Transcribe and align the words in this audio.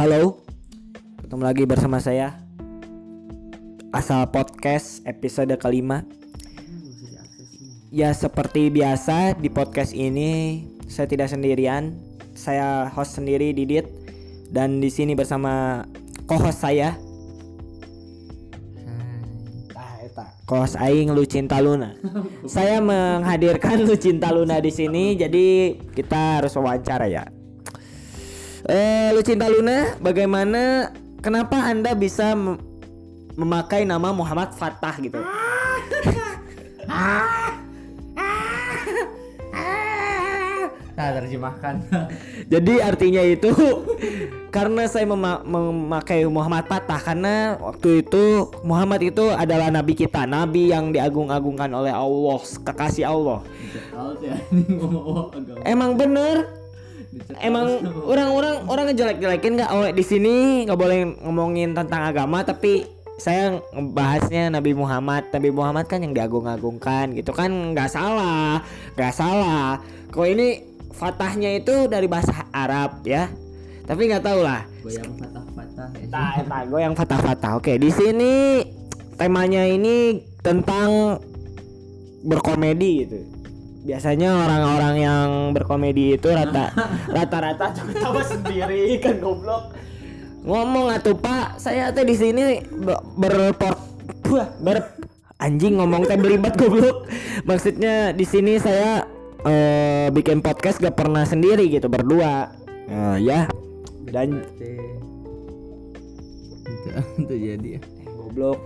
Halo, 0.00 0.40
ketemu 1.20 1.44
lagi 1.44 1.64
bersama 1.68 2.00
saya. 2.00 2.40
Asal 3.92 4.24
Podcast 4.32 5.04
episode 5.04 5.52
kelima. 5.60 6.08
Ya 7.92 8.08
seperti 8.16 8.72
biasa 8.72 9.36
di 9.36 9.52
podcast 9.52 9.92
ini 9.92 10.64
saya 10.88 11.04
tidak 11.04 11.28
sendirian. 11.28 12.00
Saya 12.32 12.88
host 12.88 13.20
sendiri 13.20 13.52
Didit. 13.52 13.92
Dan 14.48 14.80
di 14.80 14.88
sini 14.88 15.12
bersama 15.12 15.84
co-host 16.24 16.64
saya. 16.64 16.96
Ah, 19.76 20.00
eta. 20.00 20.32
Co-host 20.48 20.80
Aing 20.80 21.12
Lucinta 21.12 21.60
Luna. 21.60 21.92
Saya 22.48 22.80
menghadirkan 22.80 23.84
Lucinta 23.84 24.32
Luna 24.32 24.64
di 24.64 24.72
sini. 24.72 25.12
Jadi 25.12 25.76
kita 25.92 26.40
harus 26.40 26.56
wawancara 26.56 27.04
ya 27.04 27.28
Eh, 28.70 29.10
Lucinta 29.10 29.50
Luna, 29.50 29.98
bagaimana? 29.98 30.94
Kenapa 31.18 31.58
anda 31.58 31.90
bisa 31.90 32.38
mem- 32.38 32.62
memakai 33.34 33.82
nama 33.82 34.14
Muhammad 34.14 34.54
Fatah 34.54 34.94
gitu? 35.02 35.18
Nah, 40.94 41.10
terjemahkan. 41.16 41.74
Jadi 42.46 42.74
artinya 42.78 43.24
itu 43.24 43.48
karena 44.52 44.84
saya 44.84 45.08
mema- 45.08 45.40
memakai 45.42 46.28
Muhammad 46.28 46.68
Fatah 46.68 47.00
karena 47.00 47.56
waktu 47.56 48.04
itu 48.04 48.52
Muhammad 48.62 49.00
itu 49.02 49.24
adalah 49.32 49.72
nabi 49.72 49.96
kita, 49.96 50.28
nabi 50.28 50.68
yang 50.68 50.92
diagung-agungkan 50.92 51.72
oleh 51.72 51.90
Allah, 51.90 52.38
kekasih 52.38 53.08
Allah. 53.08 53.40
Emang 55.64 55.96
bener? 55.96 56.59
Emang 57.42 57.82
orang-orang 58.06 58.70
orang 58.70 58.84
ngejelek-jelekin 58.90 59.58
nggak? 59.58 59.70
Oh 59.74 59.86
di 59.90 60.04
sini 60.06 60.62
nggak 60.62 60.78
boleh 60.78 61.00
ngomongin 61.26 61.74
tentang 61.74 62.06
agama, 62.06 62.46
tapi 62.46 62.86
saya 63.18 63.58
ngebahasnya 63.74 64.54
Nabi 64.54 64.72
Muhammad. 64.72 65.28
Nabi 65.34 65.50
Muhammad 65.50 65.90
kan 65.90 66.00
yang 66.00 66.14
diagung-agungkan 66.14 67.12
gitu 67.18 67.34
kan 67.34 67.50
nggak 67.74 67.90
salah, 67.90 68.62
nggak 68.94 69.12
salah. 69.12 69.82
Kok 70.14 70.26
ini 70.26 70.62
fatahnya 70.94 71.58
itu 71.58 71.90
dari 71.90 72.06
bahasa 72.06 72.46
Arab 72.54 73.02
ya? 73.02 73.26
Tapi 73.90 74.06
nggak 74.06 74.22
tahu 74.22 74.40
lah. 74.46 74.62
goyang 74.80 75.12
patah-patah 75.18 75.88
ya. 75.98 76.06
Nah, 76.14 76.30
eta 76.38 76.58
gue 76.62 76.80
yang 76.80 76.94
fatah-fatah. 76.94 77.50
Oke, 77.58 77.74
di 77.74 77.90
sini 77.90 78.62
temanya 79.18 79.66
ini 79.66 80.22
tentang 80.46 81.18
berkomedi 82.22 82.92
gitu. 83.04 83.39
Biasanya 83.80 84.28
orang-orang 84.36 84.94
yang 85.00 85.28
berkomedi 85.56 86.20
itu 86.20 86.28
rata 86.28 86.68
rata-rata 87.16 87.72
tahu 87.72 88.20
sendiri 88.20 89.00
kan 89.00 89.16
goblok. 89.18 89.72
Ngomong 90.40 90.92
atuh 90.92 91.16
Pak, 91.16 91.60
saya 91.60 91.92
teh 91.92 92.04
di 92.04 92.16
sini 92.16 92.60
be- 92.64 93.04
berport 93.16 93.76
Wah, 94.30 94.48
ber 94.60 94.96
anjing 95.40 95.80
ngomong 95.80 96.04
teh 96.04 96.16
belibet 96.20 96.56
goblok. 96.60 97.08
Maksudnya 97.48 98.12
di 98.12 98.24
sini 98.28 98.60
saya 98.60 99.04
eh, 99.44 100.12
bikin 100.12 100.44
podcast 100.44 100.80
gak 100.80 100.96
pernah 100.96 101.24
sendiri 101.24 101.64
gitu 101.68 101.88
berdua. 101.88 102.52
Eh, 102.84 103.16
ya. 103.24 103.48
Dan 104.10 104.44
Itu 106.70 106.90
itu 107.20 107.34
jadi 107.34 107.68
ya. 107.76 107.80
goblok 108.16 108.58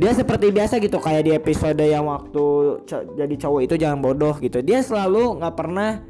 dia 0.00 0.16
seperti 0.16 0.48
biasa 0.48 0.80
gitu 0.80 0.96
kayak 0.96 1.22
di 1.28 1.32
episode 1.36 1.84
yang 1.84 2.08
waktu 2.08 2.44
co- 2.88 3.06
jadi 3.20 3.34
cowok 3.36 3.60
itu 3.68 3.74
jangan 3.76 4.00
bodoh 4.00 4.32
gitu. 4.40 4.64
Dia 4.64 4.80
selalu 4.80 5.36
nggak 5.36 5.54
pernah 5.60 6.00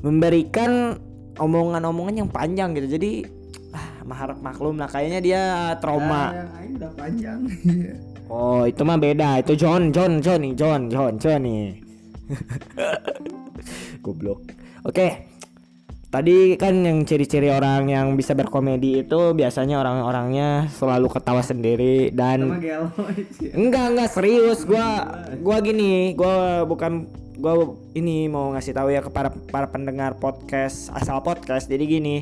memberikan 0.00 0.96
omongan-omongan 1.36 2.24
yang 2.24 2.30
panjang 2.32 2.72
gitu. 2.80 2.96
Jadi 2.96 3.28
ah 3.76 4.00
maharap 4.08 4.40
maklum 4.40 4.80
lah. 4.80 4.88
Kayaknya 4.88 5.20
dia 5.20 5.42
trauma. 5.84 6.32
Yang 6.32 6.48
lain 6.56 6.70
udah 6.80 6.92
panjang. 6.96 7.40
oh 8.32 8.64
itu 8.64 8.82
mah 8.88 8.96
beda. 8.96 9.44
Itu 9.44 9.52
John 9.52 9.92
John 9.92 10.24
John 10.24 10.40
nih 10.40 10.54
John 10.56 10.80
John 10.88 11.12
John 11.20 11.40
nih. 11.44 11.84
Goblok. 14.04 14.48
Oke 14.88 15.35
Tadi 16.06 16.54
kan 16.54 16.86
yang 16.86 17.02
ciri-ciri 17.02 17.50
orang 17.50 17.90
yang 17.90 18.14
bisa 18.14 18.30
berkomedi 18.38 19.02
itu 19.02 19.34
biasanya 19.34 19.82
orang-orangnya 19.82 20.70
selalu 20.70 21.10
ketawa 21.10 21.42
sendiri 21.42 22.14
dan. 22.14 22.46
Enggak 23.58 23.84
enggak 23.90 24.10
serius. 24.14 24.62
Gua 24.62 25.02
gua 25.42 25.58
gini 25.58 26.14
gua 26.14 26.62
bukan 26.62 27.10
gua 27.36 27.74
ini 27.98 28.30
mau 28.30 28.54
ngasih 28.54 28.72
tahu 28.72 28.88
ya 28.94 29.02
ke 29.02 29.10
para 29.10 29.34
para 29.50 29.66
pendengar 29.66 30.14
podcast 30.22 30.94
asal 30.94 31.18
podcast. 31.26 31.66
Jadi 31.66 31.84
gini 31.84 32.16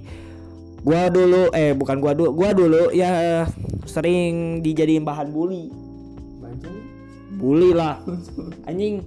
gua 0.81 1.12
dulu 1.12 1.53
eh 1.53 1.77
bukan 1.77 2.01
gua 2.01 2.16
dulu 2.16 2.33
gua 2.33 2.51
dulu 2.56 2.89
ya 2.89 3.45
sering 3.84 4.65
dijadiin 4.65 5.05
bahan 5.05 5.28
bully. 5.28 5.69
Bully? 7.37 7.77
Lah. 7.77 8.01
Anjing. 8.69 9.05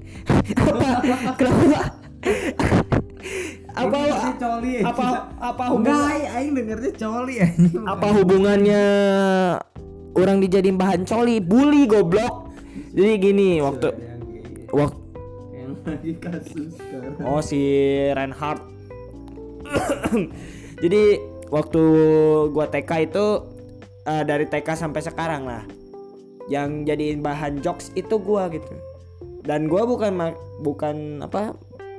Apa 0.53 0.89
kenapa 1.41 1.97
apa 3.77 3.99
coli 4.41 4.73
apa 4.81 5.05
apa 5.37 5.63
hubungan 5.69 6.21
aing 6.33 6.53
dengernya 6.57 6.91
coli 6.97 7.35
apa 7.85 8.07
hubungannya 8.17 8.83
orang 10.17 10.37
dijadiin 10.41 10.77
bahan 10.81 11.05
coli 11.05 11.37
bully 11.37 11.85
goblok 11.85 12.47
jadi 12.97 13.13
gini 13.21 13.61
waktu 13.61 13.93
gay. 13.93 14.73
waktu. 14.73 15.01
Oh 17.23 17.39
si 17.39 17.61
Reinhardt. 18.11 18.59
Jadi 20.83 21.03
waktu 21.53 21.83
gua 22.51 22.65
TK 22.67 22.91
itu 23.11 23.25
eh, 24.03 24.23
dari 24.25 24.45
TK 24.49 24.67
sampai 24.73 25.01
sekarang 25.05 25.47
lah. 25.47 25.63
Yang 26.47 26.89
jadiin 26.91 27.19
bahan 27.23 27.59
jokes 27.63 27.91
itu 27.95 28.19
gua 28.19 28.49
gitu. 28.51 28.71
Dan 29.45 29.71
gua 29.71 29.87
bukan 29.87 30.35
bukan 30.63 31.23
apa 31.23 31.55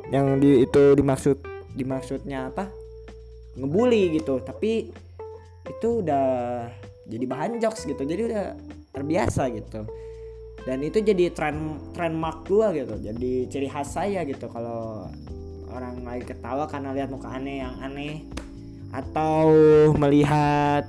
yang 0.08 0.40
di 0.40 0.64
itu 0.64 0.96
dimaksud 0.96 1.36
dimaksudnya 1.76 2.48
apa? 2.52 2.70
ngebully 3.58 4.14
gitu, 4.14 4.38
tapi 4.38 4.94
itu 5.66 5.88
udah 6.00 6.26
jadi 7.10 7.24
bahan 7.26 7.58
jokes 7.58 7.84
gitu. 7.84 8.06
Jadi 8.06 8.30
udah 8.30 8.54
terbiasa 8.94 9.50
gitu. 9.52 9.84
Dan 10.62 10.84
itu 10.84 11.02
jadi 11.02 11.34
tren 11.34 11.80
trademark 11.92 12.46
gua 12.46 12.70
gitu. 12.70 12.94
Jadi 13.02 13.50
ciri 13.50 13.68
khas 13.68 13.98
saya 13.98 14.22
gitu. 14.22 14.46
Kalau 14.48 15.10
orang 15.74 16.06
lagi 16.06 16.24
ketawa 16.28 16.70
karena 16.70 16.94
lihat 16.94 17.10
muka 17.10 17.28
aneh 17.34 17.66
yang 17.66 17.74
aneh. 17.82 18.24
Atau 18.94 19.52
melihat 19.98 20.88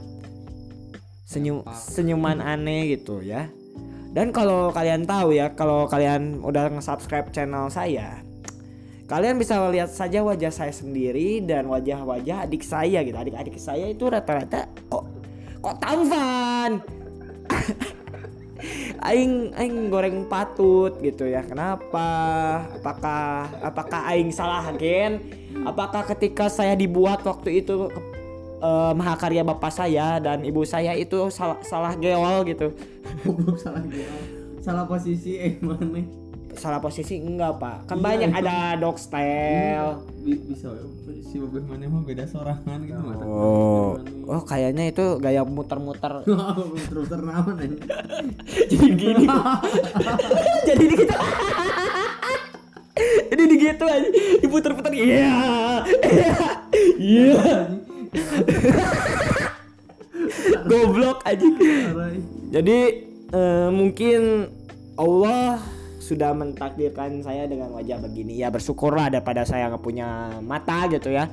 senyum 1.27 1.65
senyuman 1.73 2.39
aneh 2.39 2.95
gitu 2.95 3.19
ya. 3.25 3.49
Dan 4.09 4.33
kalau 4.33 4.73
kalian 4.73 5.05
tahu 5.05 5.37
ya 5.37 5.53
kalau 5.53 5.85
kalian 5.85 6.41
udah 6.41 6.73
nge-subscribe 6.73 7.29
channel 7.29 7.69
saya 7.69 8.25
kalian 9.09 9.41
bisa 9.41 9.57
lihat 9.73 9.89
saja 9.89 10.21
wajah 10.21 10.53
saya 10.53 10.69
sendiri 10.69 11.41
dan 11.41 11.65
wajah-wajah 11.65 12.45
adik 12.45 12.61
saya 12.61 13.01
gitu. 13.01 13.17
Adik-adik 13.17 13.57
saya 13.57 13.89
itu 13.89 14.05
rata-rata 14.05 14.69
kok 14.87 15.03
kok 15.65 15.75
tampan? 15.81 16.77
Aing 18.99 19.55
aing 19.55 19.87
goreng 19.87 20.27
patut 20.27 20.99
gitu 20.99 21.23
ya. 21.25 21.41
Kenapa? 21.41 22.07
Apakah 22.75 23.47
apakah 23.63 24.11
aing 24.11 24.29
salah 24.35 24.67
gen? 24.75 25.23
Apakah 25.63 26.03
ketika 26.03 26.51
saya 26.51 26.75
dibuat 26.75 27.23
waktu 27.23 27.63
itu 27.63 27.87
eh, 28.59 28.93
mahakarya 28.99 29.47
bapak 29.47 29.71
saya 29.71 30.19
dan 30.19 30.43
ibu 30.43 30.67
saya 30.67 30.91
itu 30.99 31.31
salah 31.31 31.55
salah 31.63 31.95
geol 31.95 32.43
gitu? 32.43 32.75
Salah 33.63 33.83
gelo. 33.87 34.19
Salah 34.59 34.83
posisi 34.83 35.39
eh 35.39 35.55
mana? 35.63 36.18
Salah 36.59 36.77
posisi? 36.77 37.15
Enggak 37.17 37.57
pak. 37.57 37.77
Kan 37.85 37.97
Iya, 37.97 38.05
banyak 38.05 38.29
itu. 38.29 38.37
ada 38.37 38.55
dog 38.75 38.95
style. 38.95 40.03
Bi- 40.19 40.43
bisa 40.45 40.67
ya, 40.69 40.83
si 41.23 41.35
babeh 41.37 41.63
mana 41.63 41.87
mah 41.87 42.03
beda 42.03 42.23
sorangan 42.25 42.79
gitu 42.81 42.99
mah. 42.99 43.15
oh. 43.21 43.95
Oh 44.27 44.41
kayaknya 44.43 44.87
itu 44.87 45.17
gaya 45.17 45.41
muter-muter. 45.41 46.21
Terus 46.21 47.07
ternawan 47.07 47.55
aja. 47.55 47.77
jadi 48.67 48.87
gini. 48.91 49.25
Jadi 50.67 50.83
gitu. 50.87 51.15
Jadi 53.31 53.55
gitu 53.55 53.85
aja 53.87 54.09
diputer-puter 54.37 54.91
iya. 54.91 55.07
Iya. 55.07 56.33
Iya. 56.99 57.41
Goblok 60.65 61.23
aja 61.23 61.47
jadi 62.49 62.77
eh, 63.29 63.69
mungkin 63.71 64.49
Allah 64.95 65.61
sudah 66.09 66.33
mentakdirkan 66.33 67.21
saya 67.21 67.45
dengan 67.45 67.69
wajah 67.69 68.01
begini. 68.01 68.41
Ya 68.41 68.49
bersyukurlah 68.49 69.13
daripada 69.13 69.45
saya 69.45 69.69
nggak 69.69 69.83
punya 69.85 70.41
mata 70.41 70.89
gitu 70.89 71.13
ya. 71.13 71.29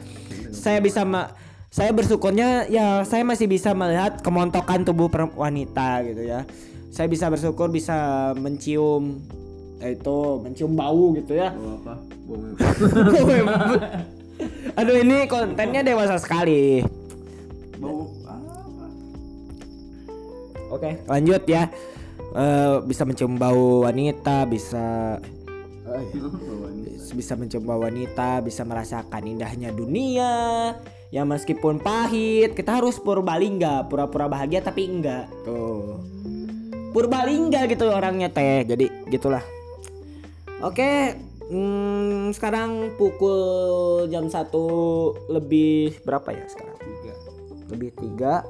Saya 0.52 0.84
bisa 0.84 1.08
ma- 1.08 1.32
saya 1.73 1.96
bersyukurnya 1.96 2.69
ya 2.69 3.00
saya 3.08 3.25
masih 3.25 3.49
bisa 3.49 3.73
melihat 3.73 4.20
kemontokan 4.20 4.84
tubuh 4.84 5.08
wanita 5.32 6.05
gitu 6.05 6.28
ya. 6.28 6.44
Saya 6.93 7.08
bisa 7.08 7.32
bersyukur 7.32 7.73
bisa 7.73 8.32
mencium 8.37 9.25
itu 9.81 10.19
mencium 10.44 10.76
bau 10.76 11.17
gitu 11.17 11.32
ya. 11.32 11.56
Bawa 11.56 11.72
apa? 11.81 11.94
Bawa 12.29 13.58
Aduh 14.84 14.96
ini 15.00 15.25
kontennya 15.25 15.81
dewasa 15.81 16.20
sekali. 16.20 16.84
Bau 17.81 18.12
ah 18.29 18.40
Oke, 20.67 21.00
lanjut 21.08 21.40
ya. 21.49 21.70
Eh, 22.34 22.76
bisa 22.82 23.06
mencium 23.06 23.38
bau 23.38 23.87
wanita, 23.87 24.49
bisa 24.49 25.17
bisa 27.14 27.32
mencium 27.38 27.64
bau 27.64 27.87
wanita, 27.87 28.43
bisa 28.43 28.67
merasakan 28.67 29.23
indahnya 29.25 29.70
dunia. 29.70 30.75
Ya 31.14 31.23
meskipun 31.23 31.78
pahit, 31.78 32.58
kita 32.58 32.82
harus 32.82 32.99
purbalingga, 32.99 33.87
pura-pura 33.87 34.26
bahagia 34.26 34.61
tapi 34.61 34.90
enggak. 34.90 35.31
Tuh. 35.46 36.02
Purbalingga 36.90 37.70
gitu 37.70 37.87
orangnya 37.88 38.29
teh. 38.29 38.67
Jadi 38.67 38.90
gitulah. 39.08 39.44
Oke, 40.64 41.14
hmm, 41.52 42.32
sekarang 42.34 42.96
pukul 42.96 44.08
jam 44.11 44.26
satu 44.26 44.67
lebih 45.31 46.00
berapa 46.02 46.32
ya 46.34 46.44
sekarang? 46.49 46.76
Lebih 47.70 47.90
tiga. 47.96 48.43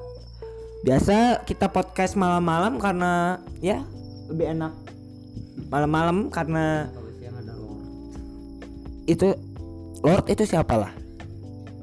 Biasa 0.87 1.43
kita 1.43 1.67
podcast 1.67 2.15
malam-malam 2.15 2.79
karena 2.79 3.43
ya 3.59 3.83
lebih 4.31 4.55
enak 4.55 4.71
malam-malam 5.67 6.31
karena 6.31 6.87
Kalau 6.95 7.11
siang 7.11 7.35
ada 7.43 7.53
lor. 7.59 7.75
itu 9.03 9.27
Lord 9.99 10.25
itu 10.31 10.47
siapa 10.47 10.79
lah? 10.79 10.91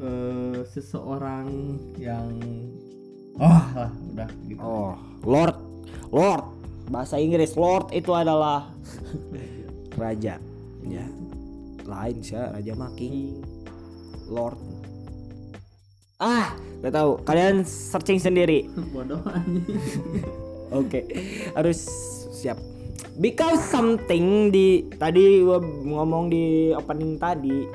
Eh, 0.00 0.64
seseorang 0.72 1.52
yang 2.00 2.32
oh 3.36 3.64
lah 3.76 3.92
udah 3.92 4.28
gitu. 4.48 4.64
Oh, 4.64 4.96
Lord, 5.20 5.60
Lord. 6.08 6.44
Bahasa 6.88 7.20
Inggris 7.20 7.60
Lord 7.60 7.92
itu 7.92 8.08
adalah 8.16 8.72
raja. 10.00 10.40
Ya. 10.80 11.06
Lain 11.84 12.24
sih, 12.24 12.40
raja 12.40 12.72
maki. 12.72 13.36
Lord. 14.32 14.56
Ah, 16.24 16.56
gak 16.80 16.94
tahu. 16.96 17.20
Kalian 17.20 17.68
searching 17.68 18.16
sendiri. 18.16 18.64
Bodoh 18.96 19.20
anjing. 19.28 19.76
Oke, 20.72 21.04
harus 21.52 21.84
siap. 22.32 22.56
Because 23.20 23.60
something 23.68 24.48
di 24.48 24.88
tadi 24.96 25.44
gua 25.44 25.60
ngomong 25.60 26.32
di 26.32 26.72
opening 26.72 27.20
tadi, 27.20 27.68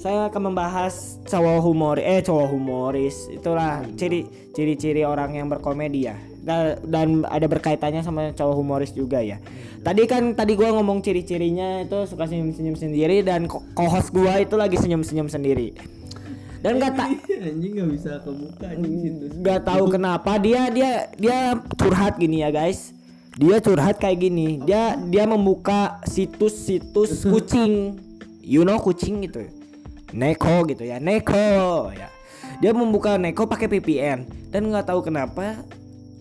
saya 0.00 0.30
akan 0.30 0.54
membahas 0.54 1.18
cowok 1.26 1.58
humor 1.66 1.96
eh 1.98 2.22
cowok 2.22 2.46
humoris 2.54 3.26
itulah 3.26 3.82
ciri 3.98 4.22
ciri-ciri 4.54 5.02
orang 5.02 5.34
yang 5.34 5.50
berkomedi 5.50 6.06
ya 6.06 6.14
Da- 6.46 6.78
dan 6.78 7.26
ada 7.26 7.50
berkaitannya 7.50 8.06
sama 8.06 8.30
cowok 8.30 8.54
humoris 8.54 8.94
juga 8.94 9.18
ya 9.18 9.42
tadi 9.82 10.06
kan 10.06 10.38
tadi 10.38 10.54
gua 10.54 10.78
ngomong 10.78 11.02
ciri-cirinya 11.02 11.82
itu 11.82 12.06
suka 12.06 12.30
senyum-senyum 12.30 12.78
sendiri 12.78 13.26
dan 13.26 13.50
co-host 13.50 14.14
gua 14.14 14.38
itu 14.38 14.54
lagi 14.54 14.78
senyum-senyum 14.78 15.26
sendiri 15.26 15.74
dan 16.64 16.80
nggak 16.80 16.92
tak 16.96 17.08
anjing 17.48 17.72
nggak 17.76 17.90
bisa 17.92 18.10
kebuka 18.24 18.68
situ. 18.72 19.24
nggak 19.40 19.60
tahu 19.64 19.84
kenapa. 19.92 20.30
Dia 20.40 20.68
dia 20.72 20.90
dia 21.16 21.38
curhat 21.76 22.16
gini 22.16 22.40
ya 22.44 22.50
guys. 22.52 22.92
Dia 23.36 23.60
curhat 23.60 24.00
kayak 24.00 24.18
gini. 24.20 24.60
Dia 24.64 24.96
dia 24.96 25.24
membuka 25.28 26.00
situs-situs 26.08 27.24
kucing. 27.32 28.00
You 28.46 28.62
know 28.62 28.78
kucing 28.78 29.26
gitu 29.26 29.42
neko 30.14 30.62
gitu 30.70 30.86
ya 30.86 31.02
neko 31.02 31.90
ya. 31.90 32.08
Dia 32.62 32.70
membuka 32.72 33.18
neko 33.18 33.44
pakai 33.44 33.66
VPN 33.68 34.50
dan 34.54 34.70
nggak 34.70 34.86
tahu 34.88 35.02
kenapa 35.02 35.60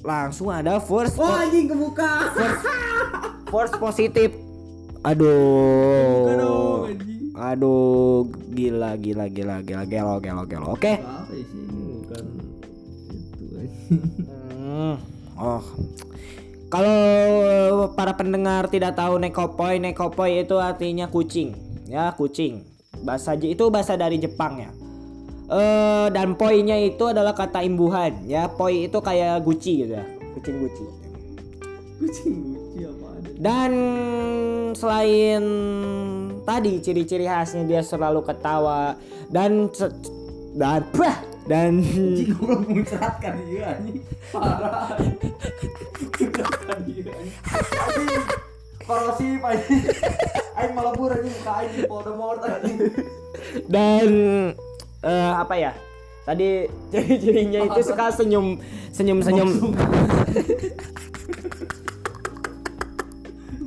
langsung 0.01 0.49
ada 0.51 0.81
first 0.81 1.15
Oh 1.21 1.29
anjing 1.29 1.69
kebuka. 1.69 2.33
first 3.47 3.77
positif. 3.83 4.33
Aduh. 5.05 6.89
Aduh 7.35 8.31
gila 8.55 8.95
gila 8.95 9.27
gila 9.27 9.59
gila 9.59 9.83
gelo 9.83 10.15
gelo 10.23 10.43
gelo 10.47 10.65
oke. 10.71 10.93
Hmm, 13.85 14.95
oh. 15.37 15.61
Kalau 16.73 16.97
para 17.93 18.17
pendengar 18.17 18.67
tidak 18.67 18.97
tahu 18.97 19.21
nekopoi, 19.21 19.77
nekopoi 19.77 20.41
itu 20.43 20.57
artinya 20.57 21.05
kucing, 21.07 21.53
ya 21.85 22.11
kucing. 22.17 22.65
Bahasa 23.05 23.37
itu 23.37 23.69
bahasa 23.69 23.93
dari 23.93 24.17
Jepang 24.17 24.59
ya. 24.59 24.73
Eh 25.45 26.09
dan 26.09 26.33
poinya 26.33 26.73
itu 26.73 27.05
adalah 27.05 27.37
kata 27.37 27.61
imbuhan, 27.61 28.25
ya. 28.25 28.49
Poi 28.49 28.89
itu 28.89 28.97
kayak 28.97 29.45
guci 29.45 29.85
gitu 29.85 29.93
ya, 29.93 30.03
kucing 30.33 30.55
guci. 30.57 30.83
Kucing 32.01 32.35
guci 32.49 32.79
apa 32.89 33.07
ada? 33.13 33.29
Dan 33.37 33.71
selain 34.73 35.43
tadi 36.45 36.79
ciri-ciri 36.79 37.25
khasnya 37.25 37.65
dia 37.65 37.81
selalu 37.81 38.21
ketawa 38.21 38.95
dan 39.33 39.67
dan 40.55 40.81
bah, 40.93 41.17
dan 41.45 41.77
Anjing 41.81 42.31
goblok 42.33 42.61
muncrat 42.65 43.21
kan 43.21 43.37
dia 43.45 43.77
anjing. 43.77 44.01
Parah. 44.33 44.97
Korosif 48.85 49.41
anjing. 49.41 49.83
Aing 50.55 50.73
malebur 50.73 51.09
anjing 51.13 51.33
muka 51.33 51.53
aing 51.61 51.85
Voldemort 51.89 52.39
anjing. 52.45 52.77
dan 53.69 54.09
eh, 55.05 55.33
apa 55.35 55.55
ya 55.55 55.71
tadi 56.25 56.65
ciri-cirinya 56.89 57.61
itu 57.69 57.79
suka 57.85 58.09
senyum 58.09 58.57
senyum 58.89 59.21
senyum 59.21 59.49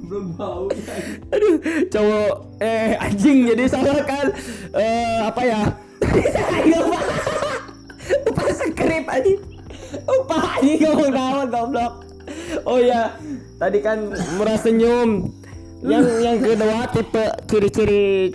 Belum 0.08 0.32
aduh 1.28 1.56
cowok 1.93 2.32
eh 2.64 2.96
anjing 2.96 3.52
jadi 3.52 3.64
salah 3.69 4.00
kan? 4.08 4.32
Eh 4.72 5.20
apa 5.20 5.43
ya? 5.44 5.60
Lupa 8.25 8.44
skrip 8.56 9.05
anjing. 9.05 9.40
Lupa 10.08 10.37
anjing 10.56 10.81
ngomong 10.81 11.12
naon 11.12 11.46
goblok? 11.52 11.93
Oh 12.64 12.81
ya 12.81 13.20
tadi 13.60 13.84
kan 13.84 14.16
murah 14.40 14.56
senyum. 14.56 15.28
Yang 15.84 16.05
yang 16.25 16.37
kedua 16.40 16.88
tipe 16.88 17.25
ciri-ciri 17.44 18.32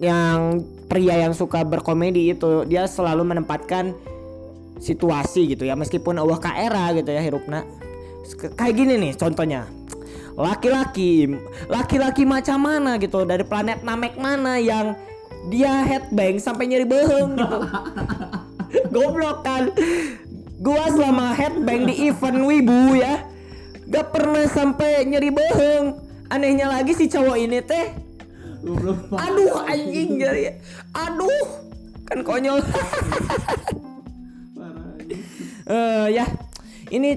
yang 0.00 0.64
pria 0.88 1.28
yang 1.28 1.36
suka 1.36 1.60
berkomedi 1.60 2.32
itu 2.32 2.64
dia 2.64 2.88
selalu 2.88 3.36
menempatkan 3.36 3.92
situasi 4.80 5.44
gitu 5.52 5.68
ya 5.68 5.76
meskipun 5.76 6.16
ka 6.40 6.56
era 6.56 6.96
gitu 6.96 7.12
ya 7.12 7.20
hirupna. 7.20 7.68
Kayak 8.56 8.74
gini 8.80 8.94
nih 8.96 9.12
contohnya 9.20 9.81
laki-laki 10.36 11.28
laki-laki 11.68 12.24
macam 12.24 12.58
mana 12.64 12.96
gitu 12.96 13.24
dari 13.28 13.44
planet 13.44 13.84
Namek 13.84 14.16
mana 14.16 14.56
yang 14.56 14.96
dia 15.50 15.82
headbang 15.82 16.38
sampai 16.38 16.70
nyeri 16.70 16.86
beheng 16.86 17.34
gitu. 17.34 17.58
Goblok 18.94 19.42
kan? 19.44 19.68
Gua 20.62 20.86
selama 20.94 21.34
headbang 21.34 21.90
di 21.90 22.06
event 22.06 22.46
wibu 22.46 22.94
ya 22.94 23.26
gak 23.90 24.14
pernah 24.14 24.46
sampai 24.46 25.04
nyeri 25.04 25.34
beheng 25.34 25.98
anehnya 26.30 26.70
lagi 26.70 26.94
si 26.94 27.10
cowok 27.10 27.36
ini 27.36 27.58
teh. 27.60 27.92
Aduh 29.10 29.66
anjing 29.66 30.22
jadi 30.22 30.62
aduh 30.94 31.46
kan 32.06 32.18
konyol. 32.22 32.60
Eh 35.62 36.18
ya 36.18 36.26
ini 36.90 37.14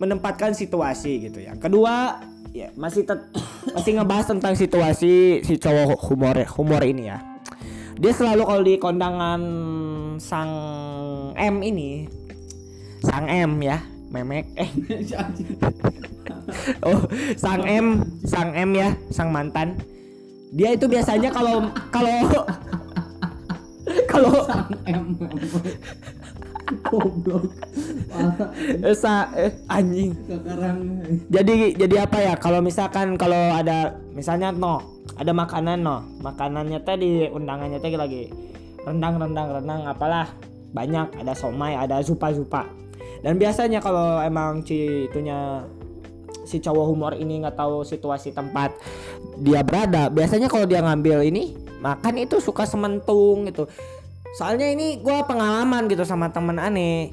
menempatkan 0.00 0.56
situasi 0.56 1.28
gitu. 1.28 1.44
Yang 1.44 1.60
kedua 1.60 2.24
ya 2.52 2.68
masih 2.76 3.08
tet- 3.08 3.32
masih 3.76 3.98
ngebahas 3.98 4.28
tentang 4.28 4.54
situasi 4.54 5.40
si 5.42 5.54
cowok 5.56 5.98
humor 6.08 6.36
humor 6.56 6.82
ini 6.84 7.08
ya. 7.08 7.18
Dia 7.96 8.12
selalu 8.12 8.42
kalau 8.44 8.62
di 8.64 8.74
kondangan 8.80 9.40
sang 10.16 10.52
M 11.36 11.60
ini 11.60 12.08
sang 13.04 13.28
M 13.28 13.60
ya 13.60 13.80
memek 14.12 14.46
eh. 14.56 14.70
Oh 16.84 17.08
sang 17.40 17.64
M 17.64 18.04
sang 18.28 18.52
M 18.52 18.70
ya 18.76 18.92
sang 19.08 19.32
mantan. 19.32 19.80
Dia 20.52 20.76
itu 20.76 20.84
biasanya 20.84 21.32
kalau 21.32 21.72
kalau 21.88 22.16
kalau 24.12 24.32
M. 24.84 25.16
Goblok. 26.86 27.44
Eh, 28.82 28.96
eh, 29.36 29.52
anjing. 29.68 30.10
Sekarang. 30.28 30.78
Jadi 31.28 31.76
jadi 31.76 31.96
apa 32.04 32.18
ya? 32.20 32.34
Kalau 32.36 32.60
misalkan 32.64 33.16
kalau 33.20 33.52
ada 33.52 33.96
misalnya 34.12 34.52
no 34.52 35.02
ada 35.16 35.32
makanan 35.34 35.78
no. 35.84 36.04
Makanannya 36.20 36.80
tadi 36.84 37.28
undangannya 37.28 37.78
tadi 37.80 37.96
lagi 37.96 38.22
rendang 38.84 39.20
rendang 39.20 39.60
rendang 39.60 39.84
apalah. 39.88 40.28
Banyak 40.72 41.20
ada 41.20 41.36
somai 41.36 41.76
ada 41.76 42.00
zupa 42.00 42.32
zupa 42.32 42.64
dan 43.22 43.38
biasanya 43.38 43.78
kalau 43.78 44.18
emang 44.18 44.66
si 44.66 45.06
itunya 45.06 45.62
si 46.42 46.58
cowok 46.58 46.84
humor 46.90 47.12
ini 47.14 47.38
nggak 47.38 47.54
tahu 47.54 47.86
situasi 47.86 48.34
tempat 48.34 48.74
dia 49.38 49.62
berada 49.62 50.10
biasanya 50.10 50.50
kalau 50.50 50.66
dia 50.66 50.82
ngambil 50.82 51.22
ini 51.22 51.54
makan 51.78 52.18
itu 52.18 52.42
suka 52.42 52.66
sementung 52.66 53.46
gitu 53.46 53.70
soalnya 54.36 54.68
ini 54.72 55.00
gua 55.00 55.24
pengalaman 55.24 55.88
gitu 55.88 56.04
sama 56.08 56.32
temen 56.32 56.56
aneh 56.56 57.12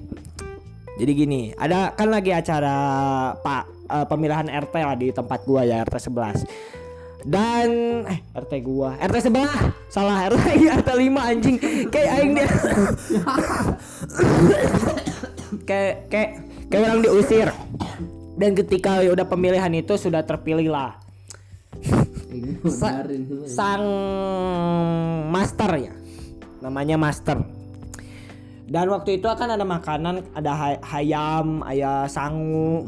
jadi 0.99 1.15
gini, 1.15 1.55
ada 1.55 1.95
kan 1.95 2.11
lagi 2.11 2.35
acara 2.35 2.75
Pak 3.39 3.63
eh, 3.87 4.05
pemilihan 4.11 4.51
RT 4.51 4.75
lah 4.83 4.99
di 4.99 5.15
tempat 5.15 5.47
gua 5.47 5.63
ya 5.63 5.87
RT 5.87 6.11
11. 6.11 6.43
Dan 7.23 8.03
eh 8.03 8.19
RT 8.35 8.53
gua, 8.59 8.99
RT 8.99 9.31
sebelah. 9.31 9.71
Salah 9.87 10.27
RT 10.27 10.59
RT 10.59 10.89
5 10.91 11.31
anjing. 11.31 11.55
Kayak 11.87 12.09
aing 12.19 12.31
dia. 12.35 12.49
kayak 15.69 16.11
kayak 16.11 16.29
kayak 16.67 16.83
orang 16.83 17.01
diusir. 17.01 17.49
dan 18.39 18.55
ketika 18.55 19.03
udah 19.03 19.27
pemilihan 19.27 19.67
itu 19.75 19.99
sudah 19.99 20.23
terpilih 20.23 20.71
lah 20.71 20.95
sang 23.51 23.83
master 25.27 25.71
ya 25.75 25.98
namanya 26.59 26.95
master. 26.95 27.39
Dan 28.69 28.85
waktu 28.93 29.17
itu 29.17 29.25
akan 29.25 29.57
ada 29.57 29.65
makanan 29.65 30.15
ada 30.37 30.51
hay- 30.53 30.81
hayam 30.85 31.65
ayah 31.65 32.05
sangu. 32.05 32.85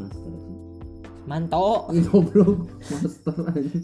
Manto. 1.26 1.90
Goblok. 2.10 2.66
Master 2.86 3.36
aja. 3.50 3.78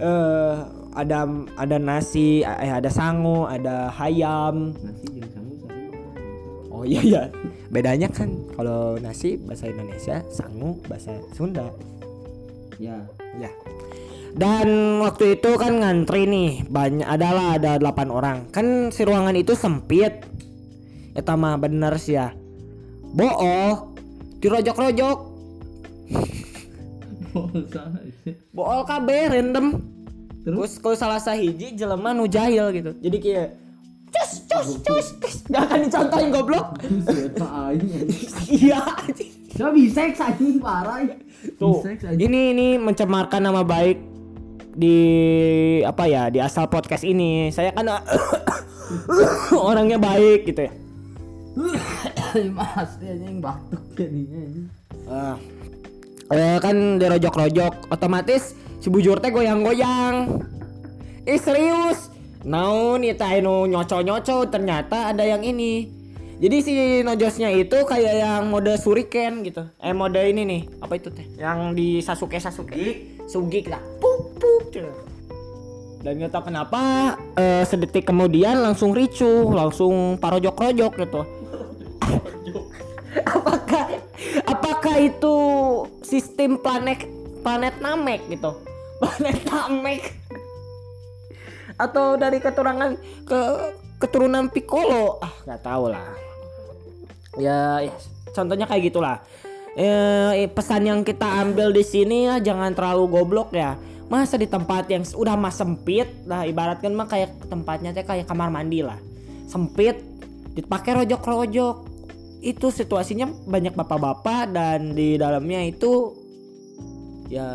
eh 0.10 0.54
ada 0.94 1.18
ada 1.58 1.76
nasi 1.78 2.46
eh 2.46 2.72
ada 2.72 2.90
sangu 2.90 3.46
ada 3.46 3.90
hayam. 3.90 4.70
Nasi 4.78 5.06
sangu 5.30 5.54
oh 6.70 6.82
iya 6.86 7.00
iya. 7.02 7.22
Bedanya 7.70 8.06
kan 8.10 8.30
kalau 8.54 8.98
nasi 8.98 9.38
bahasa 9.42 9.66
Indonesia 9.66 10.22
sangu 10.30 10.78
bahasa 10.86 11.16
Sunda 11.34 11.70
Ya. 12.82 12.98
ya. 13.38 13.50
Dan 14.34 14.98
waktu 14.98 15.38
itu 15.38 15.54
kan 15.54 15.78
ngantri 15.78 16.26
nih 16.26 16.66
banyak 16.66 17.06
adalah 17.06 17.54
ada 17.60 17.78
8 17.78 18.10
orang. 18.10 18.50
Kan 18.50 18.90
si 18.90 19.06
ruangan 19.06 19.38
itu 19.38 19.54
sempit. 19.54 20.26
Eta 21.14 21.38
mah 21.38 21.60
bener 21.62 21.94
sih 22.02 22.18
ya. 22.18 22.34
Bool 23.14 23.94
Dirojok-rojok. 24.42 25.18
Bool 28.56 28.80
KB 28.82 29.08
random. 29.30 29.66
Terus? 30.42 30.82
Kalau 30.82 30.98
salah 30.98 31.22
sahiji 31.22 31.78
jelema 31.78 32.10
nu 32.10 32.26
jahil 32.26 32.74
gitu. 32.74 32.90
Jadi 32.98 33.18
kayak 33.22 33.48
Cus 34.12 34.44
cus 34.44 34.68
cus. 34.84 35.36
Akan 35.56 35.88
dicontohin 35.88 36.28
goblok. 36.28 36.76
Siapa 37.08 37.72
aing? 37.72 39.32
Saya 39.52 39.70
bisa 39.76 40.08
anjing 40.08 40.56
parah. 40.58 41.04
Tuh. 41.60 41.84
Ini 42.16 42.40
ini 42.56 42.66
mencemarkan 42.78 43.42
nama 43.42 43.66
baik 43.66 43.98
Di 44.72 44.96
Apa 45.82 46.06
ya 46.06 46.30
Di 46.30 46.38
asal 46.38 46.70
podcast 46.70 47.02
ini 47.02 47.50
Saya 47.50 47.74
kan 47.74 47.82
Orangnya 49.68 49.98
baik 49.98 50.46
gitu 50.46 50.70
ya 50.70 50.72
Mas, 52.56 52.96
dia 52.96 53.12
anjing 53.12 53.44
batuk 53.44 53.84
jadinya. 53.92 54.40
Ah. 55.04 55.36
Eh, 56.32 56.56
kan 56.64 56.96
dirojok-rojok 56.96 57.92
otomatis 57.92 58.56
si 58.80 58.88
bujur 58.88 59.20
teh 59.20 59.28
goyang-goyang 59.28 60.42
ih 61.28 61.36
serius 61.36 62.08
naon 62.42 63.04
itu 63.04 63.20
anu 63.20 63.68
nyoco-nyoco 63.68 64.48
ternyata 64.48 65.12
ada 65.12 65.28
yang 65.28 65.44
ini 65.44 66.01
jadi 66.42 66.56
si 66.58 66.74
nojosnya 67.06 67.54
itu 67.54 67.86
kayak 67.86 68.14
yang 68.18 68.50
mode 68.50 68.74
suriken 68.74 69.46
gitu. 69.46 69.62
Eh 69.78 69.94
mode 69.94 70.18
ini 70.18 70.42
nih. 70.42 70.62
Apa 70.82 70.98
itu 70.98 71.14
teh? 71.14 71.22
Yang 71.38 71.58
di 71.78 71.88
Sasuke 72.02 72.42
Sasuke 72.42 73.14
Sugik 73.30 73.70
lah. 73.70 73.78
Pup 74.02 74.34
pup 74.42 74.66
gitu. 74.74 74.90
dan 76.02 76.18
nggak 76.18 76.34
tahu 76.34 76.50
kenapa 76.50 77.14
eh, 77.38 77.62
sedetik 77.62 78.10
kemudian 78.10 78.58
langsung 78.58 78.90
ricuh 78.90 79.54
langsung 79.54 80.18
parojok-rojok 80.18 80.92
gitu. 80.98 81.22
Apakah 83.38 84.02
apakah 84.42 84.96
itu 84.98 85.34
sistem 86.02 86.58
planet 86.58 87.06
planet 87.46 87.78
Namek 87.78 88.26
gitu? 88.26 88.50
Planet 88.98 89.38
Namek. 89.46 90.02
Atau 91.78 92.18
dari 92.18 92.42
keturunan 92.42 92.98
ke 93.22 93.40
keturunan 94.02 94.50
Piccolo? 94.50 95.22
Ah 95.22 95.30
nggak 95.46 95.62
tahu 95.62 95.86
lah 95.86 96.31
ya, 97.38 97.84
ya 97.84 97.92
contohnya 98.32 98.66
kayak 98.66 98.92
gitulah. 98.92 99.16
Eh, 99.72 100.52
pesan 100.52 100.84
yang 100.84 101.00
kita 101.00 101.24
ambil 101.40 101.72
di 101.72 101.80
sini 101.80 102.28
ya 102.28 102.36
jangan 102.44 102.76
terlalu 102.76 103.08
goblok 103.08 103.56
ya. 103.56 103.80
Masa 104.12 104.36
di 104.36 104.44
tempat 104.44 104.92
yang 104.92 105.00
udah 105.16 105.32
mas 105.40 105.56
sempit 105.56 106.04
nah 106.28 106.44
ibaratkan 106.44 106.92
mah 106.92 107.08
kayak 107.08 107.48
tempatnya 107.48 107.96
teh 107.96 108.04
kayak 108.04 108.28
kamar 108.28 108.52
mandi 108.52 108.84
lah. 108.84 109.00
Sempit 109.48 109.96
dipakai 110.52 111.04
rojok-rojok. 111.04 111.88
Itu 112.42 112.74
situasinya 112.74 113.30
banyak 113.48 113.72
bapak-bapak 113.72 114.50
dan 114.50 114.92
di 114.92 115.14
dalamnya 115.14 115.62
itu 115.62 116.10
ya 117.32 117.48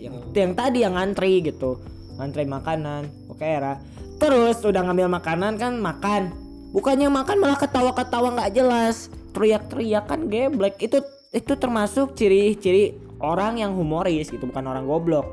yang 0.00 0.32
yang 0.32 0.52
tadi 0.56 0.86
yang 0.86 0.96
ngantri 0.96 1.44
gitu. 1.44 1.76
Ngantri 2.16 2.48
makanan 2.48 3.28
oke 3.28 3.44
era. 3.44 3.76
Terus 4.16 4.64
udah 4.64 4.80
ngambil 4.80 5.12
makanan 5.12 5.60
kan 5.60 5.76
makan 5.76 6.47
bukannya 6.72 7.08
makan 7.08 7.36
malah 7.40 7.58
ketawa-ketawa 7.58 8.34
nggak 8.36 8.52
jelas. 8.54 9.12
Teriak-teriak 9.32 10.04
kan 10.08 10.26
geblek. 10.26 10.80
Itu 10.82 11.04
itu 11.28 11.52
termasuk 11.60 12.16
ciri-ciri 12.16 12.96
orang 13.20 13.60
yang 13.60 13.76
humoris 13.76 14.32
gitu 14.32 14.48
bukan 14.48 14.64
orang 14.64 14.88
goblok. 14.88 15.26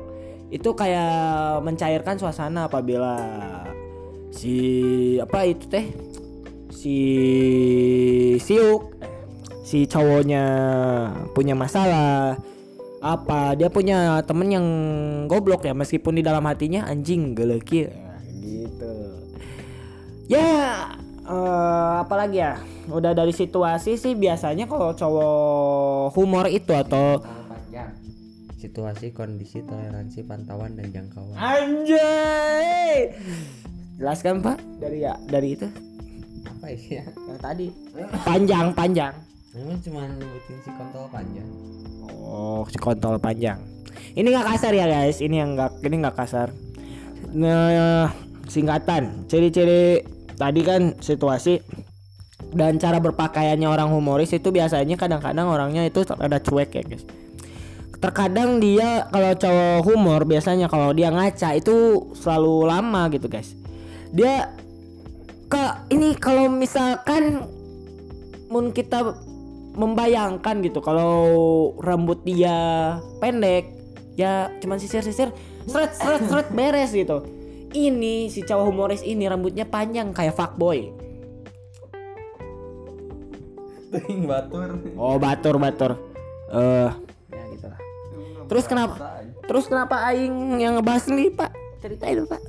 Itu 0.52 0.76
kayak 0.78 1.64
mencairkan 1.64 2.20
suasana 2.20 2.70
apabila 2.70 3.18
si 4.30 4.56
apa 5.18 5.48
itu 5.48 5.64
teh? 5.66 5.86
Si 6.70 6.96
siuk 8.38 8.94
si 9.66 9.90
cowoknya 9.90 10.44
punya 11.34 11.58
masalah 11.58 12.38
apa 13.02 13.58
dia 13.58 13.66
punya 13.66 14.22
temen 14.22 14.48
yang 14.50 14.66
goblok 15.26 15.66
ya 15.66 15.74
meskipun 15.74 16.18
di 16.18 16.22
dalam 16.22 16.46
hatinya 16.46 16.86
anjing 16.86 17.34
geleki. 17.34 17.90
Gitu. 18.38 18.94
Ya 20.30 20.94
eh, 21.26 21.94
apalagi 22.00 22.38
ya 22.38 22.54
udah 22.86 23.12
dari 23.12 23.34
situasi 23.34 23.98
sih 23.98 24.14
biasanya 24.14 24.64
kalau 24.64 24.94
cowok 24.94 26.14
humor 26.14 26.46
itu 26.46 26.70
atau. 26.72 27.20
Situasi, 28.56 29.12
kondisi, 29.12 29.62
toleransi, 29.62 30.26
pantauan, 30.26 30.74
dan 30.74 30.90
jangkauan. 30.90 31.36
anjay 31.38 33.14
jelaskan 33.94 34.42
pak 34.42 34.58
dari 34.80 35.06
ya 35.06 35.14
dari 35.28 35.54
itu 35.54 35.68
Apa 36.42 36.66
ya? 36.72 37.04
yang 37.04 37.38
tadi 37.38 37.66
panjang 38.26 38.66
panjang 38.74 39.12
Memang 39.56 39.78
cuma 39.80 40.04
nyebutin 40.04 40.58
si 40.60 40.70
kontol 40.76 41.08
panjang. 41.08 41.48
Oh, 42.12 42.60
si 42.68 42.76
kontol 42.76 43.16
panjang. 43.16 43.56
Ini 44.12 44.28
nggak 44.28 44.52
kasar 44.52 44.76
ya 44.76 44.84
guys, 44.84 45.24
ini 45.24 45.40
yang 45.40 45.56
nggak 45.56 45.80
ini 45.80 45.96
nggak 45.96 46.12
kasar. 46.12 46.52
Nah, 47.32 48.12
singkatan, 48.52 49.24
ciri-ciri 49.32 50.04
tadi 50.36 50.60
kan 50.62 50.96
situasi 51.00 51.60
dan 52.52 52.76
cara 52.76 53.00
berpakaiannya 53.00 53.68
orang 53.68 53.88
humoris 53.90 54.32
itu 54.32 54.52
biasanya 54.52 54.94
kadang-kadang 54.94 55.48
orangnya 55.48 55.82
itu 55.88 56.04
ada 56.20 56.38
cuek 56.40 56.70
ya 56.72 56.82
guys. 56.84 57.04
Terkadang 57.96 58.60
dia 58.60 59.08
kalau 59.08 59.32
cowok 59.32 59.80
humor 59.88 60.20
biasanya 60.28 60.68
kalau 60.68 60.92
dia 60.92 61.08
ngaca 61.08 61.56
itu 61.56 62.06
selalu 62.12 62.68
lama 62.68 63.08
gitu 63.08 63.26
guys. 63.26 63.56
Dia 64.12 64.52
ke 65.48 65.64
ini 65.90 66.12
kalau 66.20 66.52
misalkan 66.52 67.46
mun 68.52 68.70
kita 68.70 69.16
membayangkan 69.76 70.64
gitu 70.64 70.80
kalau 70.80 71.14
rambut 71.80 72.24
dia 72.24 72.96
pendek 73.20 73.68
ya 74.16 74.48
cuman 74.64 74.80
sisir-sisir 74.80 75.28
seret 75.68 75.92
seret 75.92 76.22
seret 76.24 76.48
beres 76.56 76.90
gitu 76.96 77.20
ini 77.74 78.30
si 78.30 78.44
cowok 78.44 78.64
humoris 78.70 79.02
ini 79.02 79.26
rambutnya 79.26 79.66
panjang 79.66 80.14
kayak 80.14 80.36
fuckboy. 80.36 80.92
Ting 83.90 84.28
batur. 84.28 84.76
oh 84.98 85.16
batur 85.16 85.56
batur. 85.56 85.92
Eh 86.52 86.90
ya 87.32 87.42
gitu 87.50 87.66
lah 87.66 87.80
terus 88.46 88.64
kenapa 88.70 89.26
terus 89.46 89.66
kenapa 89.66 90.06
aing 90.10 90.62
yang 90.62 90.78
ngebahas 90.78 91.10
nih 91.10 91.34
pak? 91.34 91.50
Ceritain 91.82 92.22
pak. 92.26 92.42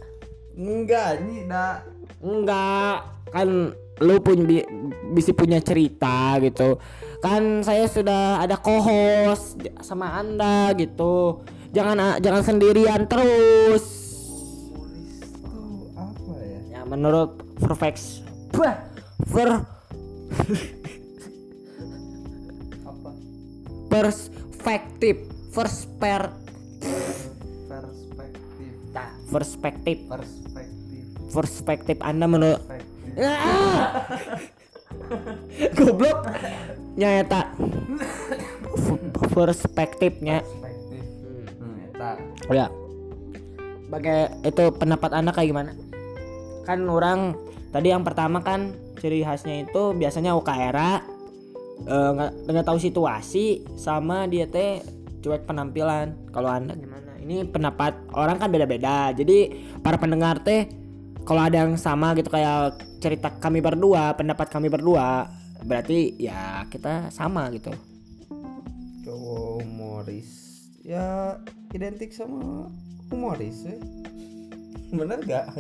Enggak, 0.58 1.22
ini 1.22 1.46
dah 1.46 1.82
enggak. 2.22 2.98
Kan 3.30 3.74
lu 4.02 4.16
punya 4.22 4.44
bi- 4.46 4.70
bisa 5.14 5.34
punya 5.34 5.62
cerita 5.62 6.38
gitu. 6.42 6.78
Kan 7.22 7.66
saya 7.66 7.90
sudah 7.90 8.42
ada 8.42 8.58
co-host 8.58 9.58
sama 9.82 10.18
anda 10.18 10.74
gitu. 10.78 11.42
Jangan 11.74 12.22
jangan 12.22 12.42
sendirian 12.46 13.06
terus 13.06 13.97
menurut 16.88 17.38
perfect 17.60 18.24
bah 18.56 18.80
per 19.28 19.50
Apa? 22.84 23.10
perspektif 23.92 25.16
persper 25.52 26.22
Perspektif. 27.68 28.72
nah, 28.96 29.10
perspektif 29.28 29.98
Perspektif. 30.08 31.04
perspektif 31.34 31.98
anda 32.00 32.26
menurut. 32.26 32.62
Ah! 33.18 34.06
goblok 35.78 36.20
nyata 36.98 37.42
perspektifnya 39.34 40.42
Perspektif. 40.44 41.04
Hmm, 41.58 42.54
ya 42.54 42.68
Bagai 43.88 44.44
itu 44.44 44.64
pendapat 44.76 45.12
anda 45.16 45.32
kayak 45.32 45.48
gimana 45.56 45.72
kan 46.68 46.84
orang 46.92 47.40
tadi 47.72 47.96
yang 47.96 48.04
pertama 48.04 48.44
kan 48.44 48.76
ciri 49.00 49.24
khasnya 49.24 49.64
itu 49.64 49.96
biasanya 49.96 50.36
UKRA 50.36 51.00
eh, 51.88 52.10
nggak 52.12 52.32
nggak 52.52 52.68
tahu 52.68 52.78
situasi 52.78 53.64
sama 53.80 54.28
dia 54.28 54.44
teh 54.52 54.84
cuek 55.24 55.48
penampilan. 55.48 56.14
Kalau 56.36 56.52
anda 56.52 56.76
gimana? 56.76 57.08
ini 57.28 57.44
pendapat 57.44 58.08
orang 58.16 58.40
kan 58.40 58.48
beda-beda. 58.48 59.12
Jadi 59.12 59.52
para 59.84 60.00
pendengar 60.00 60.40
teh 60.40 60.72
kalau 61.28 61.44
ada 61.44 61.68
yang 61.68 61.76
sama 61.76 62.16
gitu 62.16 62.32
kayak 62.32 62.80
cerita 63.04 63.36
kami 63.44 63.60
berdua 63.60 64.16
pendapat 64.16 64.48
kami 64.48 64.72
berdua 64.72 65.28
berarti 65.68 66.16
ya 66.16 66.64
kita 66.72 67.12
sama 67.12 67.52
gitu. 67.52 67.76
Cowok 69.04 69.60
humoris 69.68 70.30
ya 70.88 71.36
identik 71.76 72.16
sama 72.16 72.72
humoris 73.12 73.68
ya 73.68 73.76
bener 74.88 75.20
gak 75.28 75.52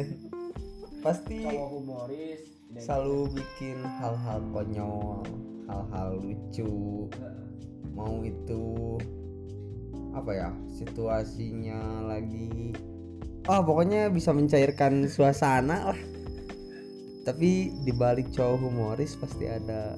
pasti 1.08 1.40
humoris 1.48 2.44
selalu 2.84 3.32
bikin 3.32 3.80
hal-hal 3.80 4.44
konyol 4.52 5.24
hal-hal 5.72 6.20
lucu. 6.20 7.08
Mau 7.96 8.28
itu 8.28 9.00
apa 10.12 10.32
ya 10.36 10.50
situasinya 10.76 12.12
lagi 12.12 12.76
oh 13.48 13.62
pokoknya 13.64 14.12
bisa 14.12 14.36
mencairkan 14.36 15.08
suasana 15.08 15.96
lah. 15.96 16.02
Tapi 17.24 17.72
dibalik 17.88 18.28
cowok 18.36 18.68
humoris 18.68 19.16
pasti 19.16 19.48
ada 19.48 19.96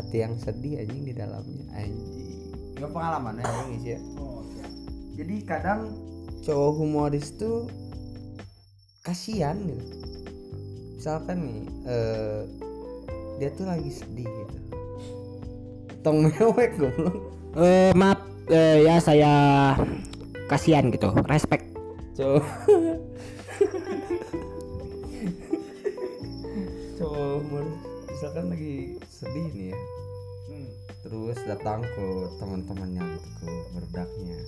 hati 0.00 0.24
yang 0.24 0.40
sedih 0.40 0.80
anjing 0.80 1.04
di 1.04 1.12
dalamnya 1.12 1.64
anjing. 1.76 2.56
Nggak 2.80 2.88
pengalaman 2.88 3.36
ya 3.36 3.44
ini 3.68 3.76
sih 3.84 3.92
ya. 3.96 4.00
Jadi 5.20 5.36
kadang 5.44 5.92
cowok 6.40 6.72
humoris 6.80 7.36
tuh 7.36 7.68
kasihan 9.04 9.60
gitu. 9.68 9.84
Misalkan 10.96 11.44
nih 11.44 11.60
eh, 11.84 12.40
dia 13.36 13.52
tuh 13.52 13.68
lagi 13.68 13.92
sedih 13.92 14.24
gitu. 14.24 14.56
Tong 16.00 16.24
mewek 16.24 16.80
goblok. 16.80 17.16
Eh 17.60 17.92
maaf 17.92 18.24
eh, 18.48 18.88
ya 18.88 18.96
saya 19.04 19.32
kasihan 20.48 20.88
gitu. 20.88 21.12
Respect. 21.28 21.68
Cowok 22.16 22.46
cowok 26.94 27.42
humoris 27.42 27.76
misalkan 28.08 28.44
lagi 28.48 28.96
sedih 29.12 29.46
nih 29.52 29.66
ya. 29.76 29.78
Terus 31.04 31.36
datang 31.44 31.84
ke 31.84 32.06
teman-temannya 32.40 33.04
gitu 33.04 33.28
ke 33.44 33.52
berdaknya. 33.76 34.40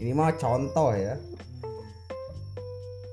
Ini 0.00 0.16
mah 0.16 0.32
contoh 0.40 0.96
ya 0.96 1.20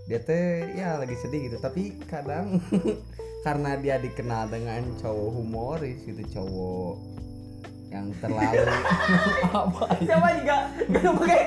dia 0.09 0.17
teh 0.25 0.73
ya 0.73 0.97
lagi 0.97 1.13
sedih 1.21 1.53
gitu. 1.53 1.57
Tapi 1.61 1.93
kadang 2.09 2.57
karena 3.45 3.77
dia 3.77 4.01
dikenal 4.01 4.49
dengan 4.49 4.81
cowok 4.97 5.29
humoris 5.37 6.01
gitu 6.01 6.25
cowok 6.33 6.97
yang 7.93 8.09
terlalu 8.17 8.65
apa 9.53 9.85
ya? 10.01 10.17
Siapa 10.17 10.27
juga 10.41 10.57
gak 10.89 11.13
pakai 11.13 11.43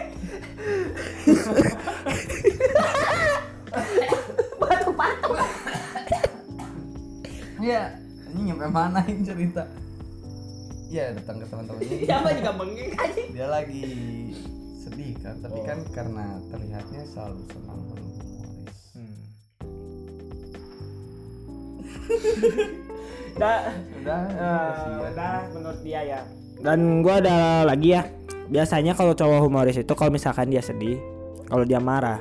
batuk-batuk. 4.63 5.35
ya 7.63 7.83
ini 8.31 8.41
nyampe 8.51 8.67
mana 8.71 9.03
ini 9.11 9.23
cerita? 9.27 9.67
Ya 10.87 11.11
datang 11.19 11.43
ke 11.43 11.47
teman-temannya. 11.51 11.99
Siapa 12.11 12.29
juga 12.31 12.51
bengek 12.63 12.91
aja. 12.95 13.23
dia 13.27 13.47
lagi 13.51 13.87
sedih 14.83 15.15
kan 15.19 15.35
tapi 15.43 15.61
kan 15.63 15.79
karena 15.95 16.27
terlihatnya 16.51 17.03
selalu 17.11 17.43
senang 17.55 17.81
udah 23.37 23.57
udah 24.03 24.21
Eh, 24.29 24.73
udah 25.13 25.35
menurut 25.57 25.81
dia 25.81 26.01
ya. 26.05 26.21
Dan 26.63 27.01
gua 27.03 27.19
ada 27.19 27.67
lagi 27.67 27.97
ya. 27.97 28.07
Biasanya 28.53 28.93
kalau 28.93 29.17
cowok 29.17 29.41
humoris 29.49 29.81
itu 29.81 29.93
kalau 29.97 30.13
misalkan 30.13 30.53
dia 30.53 30.61
sedih 30.61 31.01
kalau 31.49 31.65
dia 31.65 31.81
marah 31.81 32.21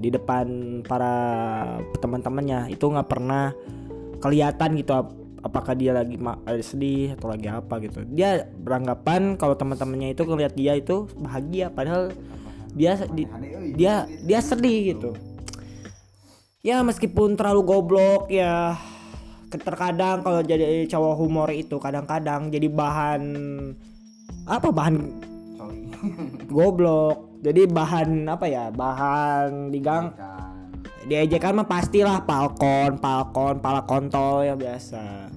di 0.00 0.08
depan 0.10 0.46
para 0.82 1.14
teman-temannya 2.00 2.72
itu 2.72 2.82
nggak 2.82 3.06
pernah 3.06 3.52
kelihatan 4.18 4.78
gitu 4.80 4.96
ap- 4.96 5.14
apakah 5.40 5.72
dia 5.76 5.94
lagi 5.94 6.16
eh, 6.20 6.64
sedih 6.64 7.14
atau 7.14 7.30
lagi 7.30 7.46
apa 7.46 7.78
gitu. 7.84 8.02
Dia 8.08 8.44
beranggapan 8.50 9.38
kalau 9.38 9.54
teman-temannya 9.54 10.12
itu 10.12 10.26
ngelihat 10.26 10.54
dia 10.58 10.74
itu 10.74 11.06
bahagia 11.20 11.70
padahal 11.70 12.10
dia 12.74 12.98
di- 13.14 13.30
dia 13.76 14.10
dia 14.26 14.40
sedih 14.42 14.96
gitu. 14.96 15.10
Ya 16.60 16.84
meskipun 16.84 17.38
terlalu 17.40 17.62
goblok 17.64 18.28
ya 18.28 18.76
terkadang 19.50 20.22
kalau 20.22 20.40
jadi 20.46 20.86
cowok 20.86 21.14
humor 21.18 21.50
itu 21.50 21.82
kadang-kadang 21.82 22.54
jadi 22.54 22.70
bahan 22.70 23.22
apa 24.46 24.68
bahan 24.70 24.94
goblok. 26.48 27.40
Jadi 27.40 27.64
bahan 27.72 28.28
apa 28.28 28.46
ya 28.46 28.68
bahan 28.68 29.72
digang 29.72 30.12
diejekan. 31.08 31.56
mah 31.56 31.64
pastilah 31.64 32.28
palkon 32.28 33.00
palkon 33.00 33.64
pala 33.64 33.88
kontol 33.88 34.44
ya 34.44 34.54
biasa. 34.54 35.32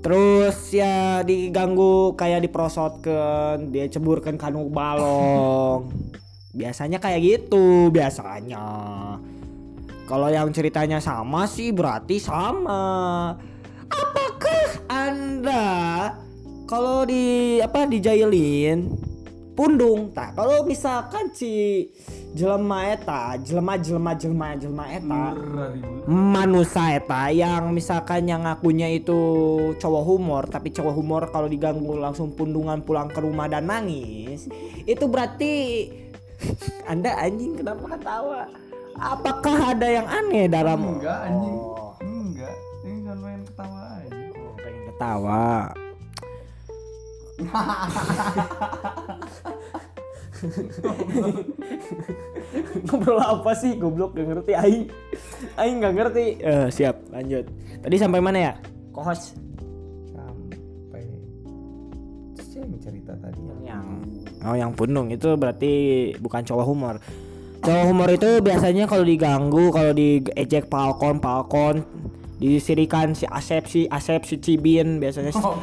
Terus 0.00 0.56
ya 0.72 1.24
diganggu 1.24 2.12
kayak 2.16 2.44
diprosotkan 2.48 3.72
dia 3.72 3.88
ceburkan 3.88 4.36
kanu 4.40 4.68
balong. 4.72 5.88
Biasanya 6.58 7.02
kayak 7.02 7.20
gitu 7.24 7.90
biasanya 7.90 8.62
kalau 10.04 10.28
yang 10.28 10.52
ceritanya 10.52 11.00
sama 11.00 11.48
sih 11.48 11.72
berarti 11.72 12.20
sama. 12.20 13.32
Apakah 13.88 14.68
anda 14.88 16.12
kalau 16.68 17.08
di 17.08 17.56
apa 17.64 17.88
dijailin 17.88 18.92
pundung? 19.56 20.12
Tak 20.12 20.36
kalau 20.36 20.68
misalkan 20.68 21.32
si 21.32 21.88
jelema 22.34 22.90
eta 22.90 23.38
jelema 23.38 23.78
jelema 23.78 24.12
jelema 24.18 24.48
jelema 24.58 24.84
eta 24.90 25.24
manusia 26.10 26.98
eta 26.98 27.30
yang 27.30 27.70
misalkan 27.70 28.26
yang 28.26 28.42
ngakunya 28.42 28.90
itu 28.90 29.14
cowok 29.78 30.02
humor 30.02 30.42
tapi 30.50 30.74
cowok 30.74 30.94
humor 30.98 31.22
kalau 31.30 31.46
diganggu 31.46 31.94
langsung 31.94 32.34
pundungan 32.34 32.82
pulang 32.82 33.06
ke 33.06 33.22
rumah 33.22 33.46
dan 33.46 33.70
nangis 33.70 34.50
itu 34.82 35.06
berarti 35.06 35.52
anda 36.90 37.14
anjing 37.22 37.54
kenapa 37.54 37.94
ketawa 37.94 38.50
apakah 38.98 39.74
ada 39.74 39.88
yang 39.90 40.06
aneh 40.06 40.46
dalam 40.46 40.98
enggak 40.98 41.18
anjing. 41.26 41.54
Oh, 41.54 41.94
enggak. 42.02 42.54
Ini 42.84 43.00
kan 43.06 43.16
main 43.18 43.40
ketawa 43.46 43.80
aja. 43.98 44.16
Pengen 44.60 44.82
ketawa. 44.92 45.44
Ngobrol 52.84 53.18
apa 53.18 53.50
sih? 53.58 53.74
Goblok 53.80 54.14
gak 54.14 54.26
ngerti. 54.30 54.52
Aing 54.54 54.84
aing 55.58 55.82
gak 55.82 55.94
ngerti. 55.96 56.38
Eh, 56.38 56.70
siap 56.70 56.96
lanjut. 57.10 57.50
Tadi 57.82 57.96
sampai 57.98 58.20
mana 58.22 58.38
ya? 58.38 58.52
Kohos. 58.94 59.34
Sampai 60.14 61.02
yang 62.54 62.78
cerita 62.78 63.18
tadi. 63.18 63.40
Yang 63.66 63.86
oh 64.46 64.54
yang 64.54 64.70
punung. 64.76 65.10
Itu 65.10 65.34
berarti 65.34 66.14
bukan 66.22 66.46
cowok 66.46 66.66
humor 66.66 66.96
cowok 67.64 67.84
humor 67.88 68.08
itu 68.12 68.30
biasanya 68.44 68.84
kalau 68.84 69.04
diganggu 69.08 69.72
kalau 69.72 69.92
diejek 69.96 70.68
palkon 70.68 71.18
palkon 71.18 71.82
disirikan 72.36 73.16
si 73.16 73.24
Asep 73.24 73.64
si 73.64 73.80
Asep 73.88 74.26
si 74.28 74.36
Cibin 74.36 75.00
biasanya 75.00 75.32
si, 75.32 75.40
oh 75.40 75.56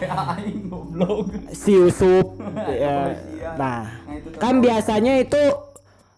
goblok. 0.66 1.30
si 1.54 1.78
Yusuf 1.78 2.26
ya. 2.82 3.14
nah 3.54 3.86
kan 4.42 4.58
biasanya 4.64 5.22
itu 5.22 5.42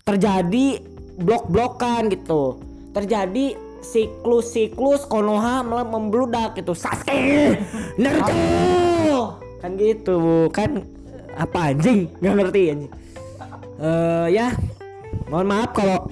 terjadi 0.04 0.84
blok-blokan 1.18 2.12
gitu. 2.12 2.60
Terjadi 2.94 3.58
siklus-siklus 3.84 5.08
Konoha 5.08 5.62
mele- 5.64 5.90
membludak 5.90 6.56
gitu. 6.58 6.76
Sasuke 6.76 7.60
Naruto! 8.00 9.40
Kan 9.64 9.80
gitu 9.80 10.52
kan 10.52 10.84
apa 11.34 11.74
anjing? 11.74 12.12
Nggak 12.20 12.34
ngerti 12.40 12.62
anjing. 12.72 12.92
Eh 13.80 14.28
ya 14.36 14.48
mohon 15.32 15.48
maaf 15.48 15.72
kalau 15.72 16.08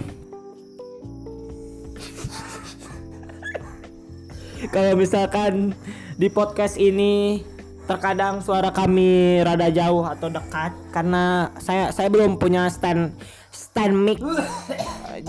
kalau 4.70 4.94
misalkan 4.94 5.74
di 6.22 6.30
podcast 6.30 6.78
ini 6.78 7.42
terkadang 7.90 8.46
suara 8.46 8.70
kami 8.70 9.42
rada 9.42 9.74
jauh 9.74 10.06
atau 10.06 10.30
dekat 10.30 10.72
karena 10.94 11.50
saya 11.58 11.90
saya 11.90 12.14
belum 12.14 12.38
punya 12.38 12.70
stand 12.70 13.18
stand 13.50 13.98
mic. 13.98 14.22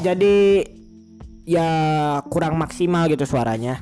Jadi 0.05 0.63
ya 1.49 1.69
kurang 2.29 2.61
maksimal 2.61 3.09
gitu 3.09 3.25
suaranya. 3.25 3.81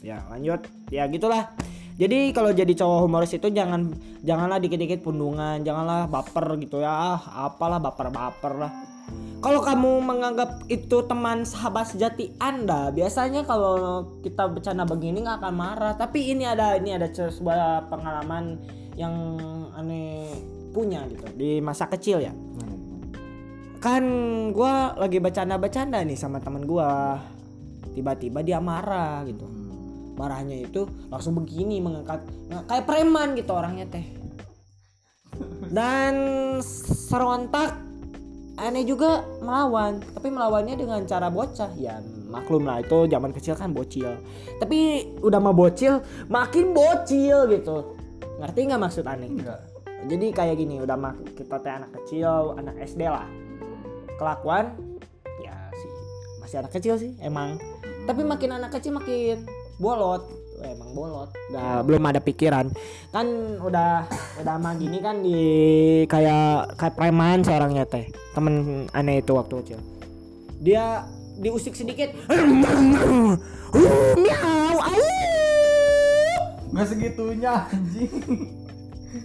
Ya 0.00 0.22
lanjut. 0.30 0.64
Ya 0.88 1.04
gitulah. 1.10 1.50
Jadi 1.98 2.30
kalau 2.30 2.50
jadi 2.50 2.72
cowok 2.74 3.06
humoris 3.06 3.34
itu 3.34 3.50
jangan 3.50 3.90
janganlah 4.22 4.58
dikit-dikit 4.58 5.02
pundungan 5.02 5.62
janganlah 5.66 6.06
baper 6.06 6.56
gitu 6.62 6.78
ya. 6.78 7.18
Ah, 7.18 7.20
apalah 7.50 7.82
baper-baper 7.82 8.54
lah 8.54 8.93
kalau 9.44 9.60
kamu 9.60 10.00
menganggap 10.00 10.64
itu 10.72 11.04
teman 11.04 11.44
sahabat 11.44 11.92
sejati 11.92 12.32
anda 12.40 12.88
biasanya 12.88 13.44
kalau 13.44 14.08
kita 14.24 14.48
bercanda 14.48 14.88
begini 14.88 15.20
nggak 15.20 15.44
akan 15.44 15.52
marah. 15.52 15.92
Tapi 16.00 16.32
ini 16.32 16.48
ada 16.48 16.80
ini 16.80 16.96
ada 16.96 17.12
sebuah 17.12 17.92
pengalaman 17.92 18.56
yang 18.96 19.12
aneh 19.76 20.32
punya 20.72 21.04
gitu 21.12 21.28
di 21.36 21.60
masa 21.60 21.92
kecil 21.92 22.24
ya. 22.24 22.32
Kan 23.84 24.04
gua 24.56 24.96
lagi 24.96 25.20
bercanda-bercanda 25.20 26.00
nih 26.00 26.16
sama 26.16 26.40
teman 26.40 26.64
gua. 26.64 27.20
Tiba-tiba 27.92 28.40
dia 28.40 28.64
marah 28.64 29.28
gitu. 29.28 29.44
Marahnya 30.16 30.56
itu 30.56 30.88
langsung 31.12 31.36
begini 31.36 31.84
mengangkat 31.84 32.24
nah, 32.48 32.64
kayak 32.64 32.88
preman 32.88 33.36
gitu 33.36 33.52
orangnya 33.52 33.92
teh. 33.92 34.08
Dan 35.68 36.16
serontak 36.64 37.83
aneh 38.64 38.84
juga 38.88 39.22
melawan 39.44 40.00
tapi 40.16 40.32
melawannya 40.32 40.74
dengan 40.80 41.00
cara 41.04 41.28
bocah. 41.28 41.70
Ya 41.76 42.00
maklum 42.28 42.64
lah 42.64 42.80
itu 42.80 43.06
zaman 43.06 43.30
kecil 43.30 43.54
kan 43.54 43.70
bocil. 43.70 44.16
Tapi 44.58 45.12
udah 45.20 45.38
mau 45.38 45.54
bocil 45.54 46.00
makin 46.26 46.72
bocil 46.72 47.46
gitu. 47.52 47.96
Ngerti 48.40 48.60
nggak 48.66 48.80
maksud 48.80 49.04
aneh? 49.04 49.30
Enggak. 49.30 49.60
jadi 50.04 50.36
kayak 50.36 50.60
gini 50.60 50.84
udah 50.84 51.00
mak 51.00 51.16
kita 51.32 51.56
teh 51.64 51.72
anak 51.72 51.88
kecil 51.96 52.52
anak 52.60 52.76
SD 52.84 53.08
lah. 53.08 53.24
Kelakuan 54.20 54.76
ya 55.40 55.56
sih 55.72 55.90
masih 56.44 56.56
anak 56.60 56.72
kecil 56.76 56.94
sih 57.00 57.16
emang. 57.24 57.56
Tapi 58.04 58.20
makin 58.20 58.60
anak 58.60 58.76
kecil 58.76 58.92
makin 58.92 59.48
bolot 59.80 60.43
Wah, 60.64 60.72
emang 60.72 60.90
bolot. 60.96 61.28
Nggak 61.52 61.76
belum 61.84 62.02
ada 62.08 62.20
pikiran. 62.24 62.66
Kan 63.12 63.26
udah 63.60 64.08
udah 64.40 64.54
mah 64.56 64.72
gini 64.80 64.96
kan 65.04 65.20
di 65.20 65.40
kayak 66.08 66.80
kayak 66.80 66.96
preman 66.96 67.44
seorangnya 67.44 67.84
teh 67.84 68.08
temen 68.32 68.88
aneh 68.96 69.20
itu 69.20 69.36
waktu 69.36 69.60
kecil. 69.60 69.80
Dia 70.64 71.04
diusik 71.36 71.76
sedikit. 71.76 72.16
Miau 74.16 74.76
au 74.80 75.04
Nggak 76.72 76.86
segitunya 76.88 77.68
anjing. 77.68 78.10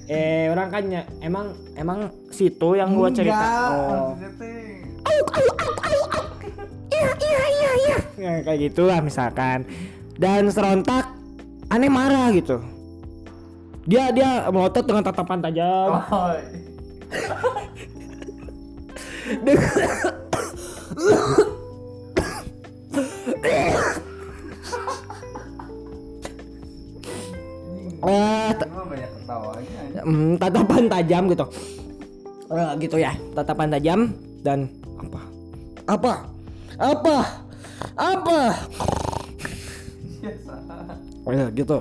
eh 0.06 0.52
orang 0.54 0.70
kan 0.70 0.84
ya, 0.86 1.02
emang 1.24 1.56
emang 1.74 2.14
situ 2.30 2.78
yang 2.78 2.94
gua 2.94 3.10
cerita. 3.10 3.48
Oh. 3.74 4.14
iya 6.94 7.10
iya 7.16 7.42
iya 7.48 7.72
iya. 7.74 7.98
Ya, 8.20 8.32
kayak 8.44 8.60
gitu 8.70 8.86
lah 8.86 9.00
misalkan. 9.00 9.64
Dan 10.20 10.52
serontak 10.52 11.19
aneh 11.70 11.90
marah 11.90 12.34
gitu. 12.34 12.58
Dia 13.90 14.14
dia 14.14 14.50
melotot 14.54 14.86
dengan 14.86 15.02
tatapan 15.06 15.40
tajam. 15.42 15.90
Oh, 28.00 28.10
eh 28.10 28.54
tatapan 30.40 30.84
tajam 30.90 31.24
gitu. 31.30 31.46
Eh, 32.50 32.72
gitu 32.82 32.98
ya 32.98 33.14
tatapan 33.38 33.70
tajam 33.70 34.00
dan 34.42 34.66
apa? 34.98 35.22
Apa? 35.86 36.14
Apa? 36.78 37.18
Apa. 37.96 38.40
Eh, 41.30 41.48
gitu. 41.56 41.78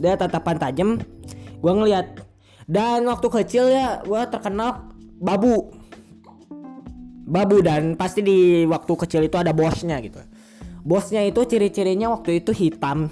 Dia 0.00 0.16
tatapan 0.16 0.56
tajam 0.58 0.88
gua 1.60 1.72
ngeliat. 1.76 2.06
Dan 2.66 3.04
waktu 3.06 3.26
kecil 3.28 3.68
ya 3.70 4.00
gua 4.04 4.26
terkenal 4.26 4.92
babu. 5.20 5.72
Babu 7.22 7.62
dan 7.62 7.94
pasti 7.94 8.20
di 8.20 8.66
waktu 8.66 8.92
kecil 8.92 9.22
itu 9.24 9.36
ada 9.38 9.54
bosnya 9.54 10.02
gitu. 10.02 10.18
Bosnya 10.82 11.22
itu 11.22 11.46
ciri-cirinya 11.46 12.10
waktu 12.10 12.42
itu 12.42 12.50
hitam. 12.50 13.06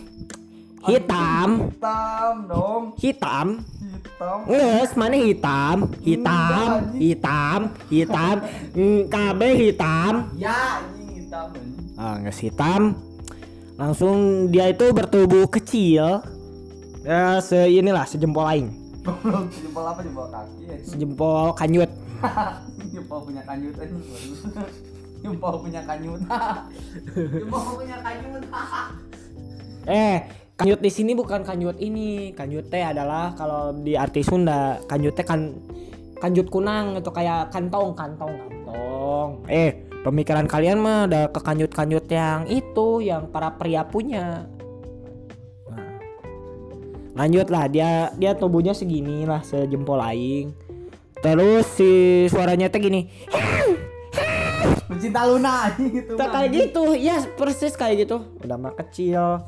Hitam. 0.80 1.70
Hitam 1.70 2.34
dong. 2.48 2.82
hitam. 2.98 3.46
Hitam. 3.60 4.38
Nges, 4.48 4.90
mana 4.96 5.16
hitam? 5.16 5.76
Hitam 6.00 6.68
hitam 6.96 7.60
hitam. 7.92 8.36
KB 9.12 9.40
hitam. 9.60 10.12
Ya, 10.40 10.82
hitam 11.30 11.52
ah 12.00 12.16
nggak 12.16 12.32
hitam 12.40 12.96
langsung 13.80 14.46
dia 14.52 14.68
itu 14.68 14.92
bertubuh 14.92 15.48
kecil. 15.48 16.20
Ya 17.00 17.40
se 17.40 17.56
inilah 17.72 18.04
sejempol 18.04 18.44
aing. 18.44 18.68
Goblok, 19.08 19.48
jempol 19.48 19.84
apa? 19.88 20.00
Jempol 20.04 20.26
kaki 20.28 20.60
ya? 20.68 20.76
sejempol 20.84 21.44
kanyut. 21.56 21.90
Jempol 22.92 23.18
punya 23.24 23.42
kanyut 23.48 23.74
aja 23.80 23.94
jempol 25.24 25.54
punya 25.64 25.80
kanyut. 25.88 26.20
Jempol 27.16 27.62
punya 27.80 27.96
kanyut. 28.04 28.42
Eh 29.88 30.16
kanyut 30.60 30.80
di 30.84 30.90
sini 30.92 31.16
bukan 31.16 31.40
kanyut 31.40 31.80
ini. 31.80 32.36
Kanyut 32.36 32.68
teh 32.68 32.84
adalah 32.84 33.32
kalau 33.32 33.72
di 33.72 33.96
arti 33.96 34.20
Sunda 34.20 34.76
kanyut 34.84 35.16
teh 35.16 35.24
kan 35.24 35.56
kanjut 36.20 36.52
kunang 36.52 37.00
itu 37.00 37.08
kayak 37.08 37.48
kantong 37.48 37.96
kantong 37.96 38.36
kantong. 38.36 39.30
Eh 39.48 39.89
pemikiran 40.00 40.48
kalian 40.48 40.80
mah 40.80 41.04
ada 41.04 41.28
kekanyut 41.28 41.72
kanyut 41.72 42.06
yang 42.08 42.48
itu 42.48 43.04
yang 43.04 43.28
para 43.28 43.52
pria 43.56 43.84
punya. 43.84 44.48
Nah, 45.68 45.96
lanjut 47.16 47.46
lah 47.52 47.68
dia 47.68 48.08
dia 48.16 48.32
tubuhnya 48.32 48.72
segini 48.72 49.28
lah 49.28 49.44
sejempol 49.44 50.00
aing. 50.00 50.52
Terus 51.20 51.68
si 51.68 51.90
suaranya 52.32 52.72
teh 52.72 52.80
gini. 52.80 53.12
Pencinta 54.88 55.22
Luna 55.28 55.70
gitu 55.78 56.16
Tak 56.16 56.28
kayak 56.34 56.48
gitu, 56.50 56.96
ya 56.96 57.20
persis 57.36 57.76
kayak 57.76 58.08
gitu. 58.08 58.24
Udah 58.40 58.56
mah 58.56 58.72
kecil, 58.74 59.44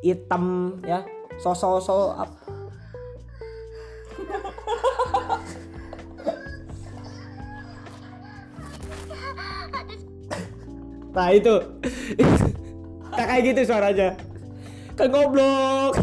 hitam 0.00 0.78
ya, 0.86 1.02
sosok-sosok 1.42 2.10
ap- 2.16 2.44
Nah 11.16 11.32
itu. 11.32 11.56
Tak 13.16 13.24
kayak 13.24 13.42
gitu 13.48 13.60
suaranya. 13.64 14.08
Kan 14.92 15.08
goblok. 15.08 15.96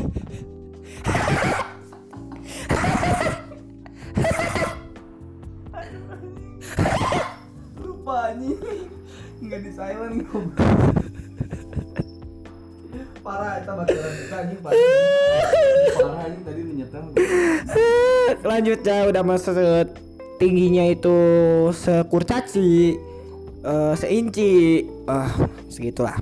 Lupa 7.78 8.34
anjing. 8.34 8.58
Nggak 9.43 9.60
di 9.62 9.71
silent 9.78 10.17
parah 13.23 13.56
kita 13.63 13.71
bakalan 13.71 14.12
buka 14.19 14.36
anjing 14.36 14.60
parah 14.60 14.76
parah 15.95 16.21
anjing 16.28 16.43
tadi 16.43 16.62
menyetel 16.67 17.04
Lanjut 18.43 18.80
ya 18.84 19.08
udah 19.08 19.23
masuk 19.23 19.56
tingginya 20.43 20.84
itu 20.91 21.15
sekurcaci 21.71 22.99
eh, 23.63 23.93
seinci. 23.95 24.84
Ah 25.08 25.32
segitulah. 25.71 26.19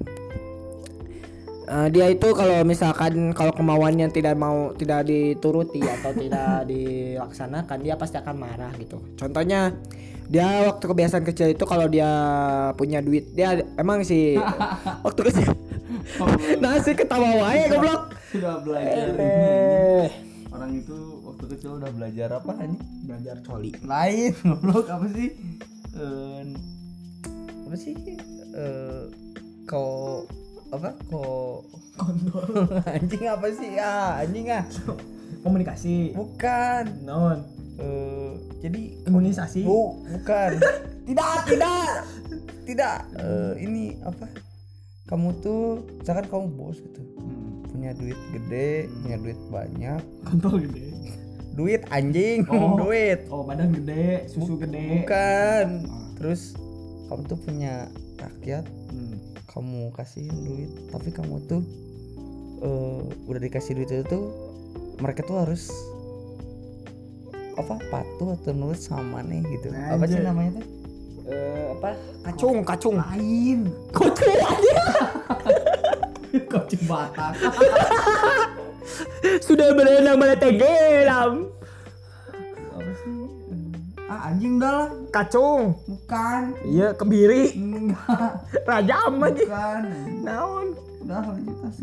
Eh, 1.72 1.88
dia 1.88 2.12
itu 2.12 2.28
kalau 2.36 2.68
misalkan 2.68 3.32
kalau 3.32 3.56
kemauannya 3.56 4.12
tidak 4.12 4.36
mau 4.36 4.76
tidak 4.76 5.08
dituruti 5.08 5.80
atau 5.80 6.12
tidak 6.12 6.66
dilaksanakan 6.72 7.78
dia 7.80 7.96
pasti 7.96 8.20
akan 8.20 8.36
marah 8.36 8.76
gitu. 8.76 9.00
Contohnya 9.16 9.72
dia 10.28 10.68
waktu 10.68 10.84
kebiasaan 10.84 11.24
kecil 11.24 11.56
itu 11.56 11.64
kalau 11.64 11.88
dia 11.88 12.12
punya 12.76 13.00
duit 13.00 13.32
dia 13.32 13.64
emang 13.80 14.04
sih 14.04 14.36
waktu 15.08 15.32
kecil. 15.32 15.48
Nasi 16.64 16.92
ketawa 16.92 17.40
wae 17.40 17.72
goblok. 17.72 18.20
Sudah 18.36 18.60
belajar 18.60 19.16
eh 19.16 20.12
orang 20.52 20.76
itu 20.76 21.24
waktu 21.24 21.46
kecil 21.56 21.80
udah 21.80 21.92
belajar 21.96 22.30
apa 22.36 22.52
anjing 22.60 22.84
belajar 23.08 23.36
coli. 23.48 23.72
Lain 23.88 24.36
goblok 24.44 24.92
apa 24.92 25.08
sih? 25.16 25.30
Eh, 25.96 26.44
apa 27.72 27.80
sih 27.80 27.96
eh 28.52 29.08
kau 29.64 30.28
apa? 30.76 30.92
Kau 31.08 31.64
kontol 31.96 32.68
anjing 33.00 33.32
apa 33.32 33.48
sih? 33.48 33.80
Ah 33.80 34.20
anjing 34.20 34.52
ah. 34.52 34.68
Komunikasi. 35.40 36.12
Bukan. 36.12 37.08
Non. 37.08 37.48
Eh 37.80 38.36
jadi 38.60 39.08
imunisasi. 39.08 39.64
Bu 39.64 40.04
bukan. 40.04 40.60
Tidak 41.08 41.38
tidak. 41.48 41.92
Tidak. 42.68 42.98
Eh, 43.16 43.54
ini 43.64 43.96
apa? 44.04 44.28
Kamu 45.08 45.40
tuh 45.40 45.88
misalkan 46.04 46.28
kamu 46.28 46.52
bos 46.52 46.76
gitu. 46.76 47.00
Hmm. 47.24 47.64
punya 47.72 47.96
duit 47.96 48.20
gede 48.36 48.92
punya 49.00 49.16
duit 49.16 49.40
banyak. 49.48 50.04
Kontol 50.28 50.68
gede. 50.68 50.92
Duit 51.56 51.88
anjing. 51.88 52.44
Oh. 52.52 52.76
duit. 52.76 53.32
Oh 53.32 53.48
badan 53.48 53.72
gede 53.72 54.28
susu 54.28 54.60
gede. 54.60 55.08
bukan. 55.08 55.88
Ah. 55.88 56.12
terus 56.20 56.60
kamu 57.12 57.28
tuh 57.28 57.40
punya 57.44 57.92
rakyat 58.16 58.64
Hmm. 58.88 59.20
kamu 59.52 59.92
kasihin 59.92 60.32
duit 60.48 60.72
tapi 60.90 61.12
kamu 61.12 61.44
tuh 61.46 61.60
eh, 62.64 63.02
udah 63.28 63.42
dikasih 63.44 63.76
duit 63.76 63.92
itu 63.92 64.08
tuh 64.08 64.32
mereka 65.04 65.28
tuh 65.28 65.44
harus 65.44 65.68
apa 67.52 67.76
patuh 67.92 68.40
atau 68.40 68.56
nurut 68.56 68.80
sama 68.80 69.20
nih 69.22 69.44
gitu. 69.60 69.76
Apa 69.76 70.08
sih 70.08 70.24
namanya 70.24 70.56
tuh? 70.56 70.66
Eh, 71.28 71.66
apa? 71.76 71.90
Kacung. 72.26 72.64
Kacung. 72.64 72.96
Lain. 72.98 73.68
kacung. 73.92 74.40
Aja 74.40 74.84
Kocok 76.48 76.82
Batak. 76.88 77.34
sudah 79.44 79.76
berenang 79.76 80.16
pada 80.16 80.36
tenggelam 80.40 81.52
anjing 84.42 84.58
dah 84.58 84.74
lah. 84.74 84.90
kacung. 85.14 85.78
Bukan. 85.86 86.42
iya 86.66 86.98
kebiri. 86.98 87.54
Enggak. 87.54 88.42
rajam 88.70 89.14
aja 89.22 89.44
Bukan. 89.46 89.84
naon? 90.26 90.68
Udah 91.06 91.22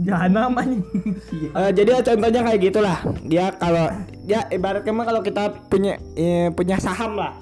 jahanam 0.03 0.51
aja 0.59 0.75
Iya. 1.39 1.49
Eh, 1.55 1.71
jadi 1.71 1.91
contohnya 2.03 2.41
kayak 2.43 2.61
gitulah. 2.67 2.99
Dia 3.23 3.55
kalau 3.55 3.87
ya 4.27 4.43
ibaratnya 4.51 4.91
mah 4.91 5.07
kalau 5.07 5.23
kita 5.23 5.55
punya 5.71 6.03
eh, 6.19 6.51
punya 6.51 6.83
saham 6.83 7.15
lah. 7.15 7.39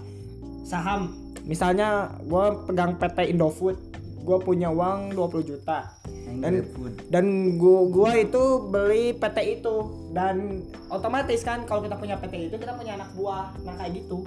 Saham. 0.69 1.17
Misalnya 1.49 2.13
gue 2.21 2.45
pegang 2.69 3.01
PT 3.01 3.33
Indofood. 3.33 3.81
Gue 4.21 4.37
punya 4.45 4.69
uang 4.69 5.17
20 5.17 5.49
juta. 5.49 5.97
Dan 6.37 6.61
dan 7.09 7.57
gua 7.57 7.89
gua 7.89 8.11
itu 8.19 8.69
beli 8.69 9.17
PT 9.17 9.63
itu. 9.63 10.11
Dan 10.13 10.61
otomatis 10.93 11.41
kan 11.41 11.65
kalau 11.65 11.81
kita 11.81 11.97
punya 11.97 12.21
PT 12.21 12.53
itu 12.53 12.57
kita 12.61 12.77
punya 12.77 13.01
anak 13.01 13.09
buah. 13.17 13.57
Nah 13.65 13.73
kayak 13.81 14.05
gitu 14.05 14.27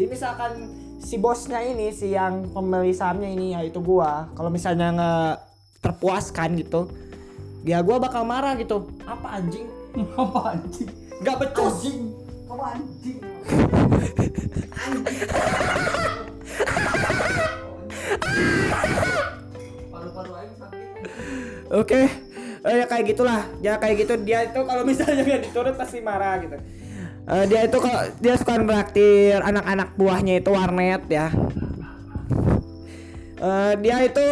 jadi 0.00 0.16
misalkan 0.16 0.52
si 0.96 1.20
bosnya 1.20 1.60
ini 1.60 1.92
si 1.92 2.16
yang 2.16 2.48
pemilik 2.56 2.96
sahamnya 2.96 3.28
ini 3.36 3.52
yaitu 3.52 3.84
gua 3.84 4.32
kalau 4.32 4.48
misalnya 4.48 4.96
nggak 4.96 5.32
terpuaskan 5.84 6.56
gitu 6.56 6.88
ya 7.68 7.84
gua 7.84 8.00
bakal 8.00 8.24
marah 8.24 8.56
gitu 8.56 8.88
apa 9.04 9.36
anjing 9.36 9.68
Apa 10.16 10.56
anjing? 10.56 10.88
nggak 11.20 11.36
becus 11.36 11.84
Anjing. 11.84 12.16
Kamu 12.48 12.64
anjing. 12.64 13.18
Oke, 21.70 22.00
Eh, 22.60 22.76
ya 22.82 22.84
kayak 22.84 23.04
gitulah. 23.16 23.40
Ya 23.64 23.80
kayak 23.80 24.04
gitu 24.04 24.14
dia 24.20 24.44
itu 24.44 24.60
kalau 24.64 24.84
misalnya 24.84 25.24
nggak 25.28 25.42
diturut 25.48 25.74
pasti 25.76 26.04
marah 26.04 26.36
gitu. 26.44 26.56
Eh, 27.28 27.44
dia 27.46 27.60
itu 27.68 27.78
kalau 27.78 28.02
dia 28.18 28.34
suka 28.40 28.56
ngeraktir 28.56 29.38
anak-anak 29.44 29.92
buahnya 29.94 30.40
itu 30.40 30.50
warnet 30.50 31.02
ya. 31.12 31.28
Eh, 33.40 33.72
dia 33.84 33.96
itu 34.08 34.26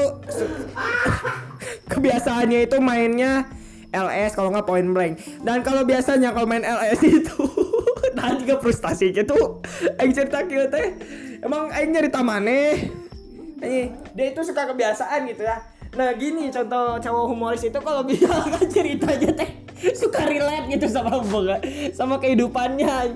kebiasaannya 1.92 2.64
itu 2.64 2.76
mainnya 2.80 3.44
LS 3.92 4.32
kalau 4.36 4.52
nggak 4.52 4.66
point 4.66 4.88
blank. 4.88 5.20
Dan 5.44 5.60
kalau 5.60 5.84
biasanya 5.84 6.32
kalau 6.32 6.48
main 6.48 6.64
LS 6.64 7.00
itu 7.04 7.38
nah 8.16 8.34
juga 8.34 8.58
frustasinya 8.58 9.22
tuh 9.22 9.62
aing 10.00 10.12
cerita 10.16 10.42
kieu 10.48 10.66
teh. 10.72 10.96
Emang 11.44 11.70
aing 11.70 11.92
nyerita 11.92 12.24
maneh. 12.24 12.88
Eh, 13.62 13.92
dia 14.16 14.26
itu 14.32 14.40
suka 14.42 14.64
kebiasaan 14.64 15.28
gitu 15.28 15.44
ya. 15.44 15.60
Nah 15.94 16.12
gini 16.18 16.50
contoh 16.50 16.98
cowok 16.98 17.24
humoris 17.30 17.62
itu 17.62 17.78
kalau 17.78 18.02
bilang 18.08 18.48
ceritanya 18.68 19.30
teh 19.44 19.67
suka 20.00 20.26
relate 20.26 20.74
gitu 20.74 20.86
sama 20.90 21.22
hubungan 21.22 21.62
sama 21.94 22.18
kehidupannya. 22.18 23.14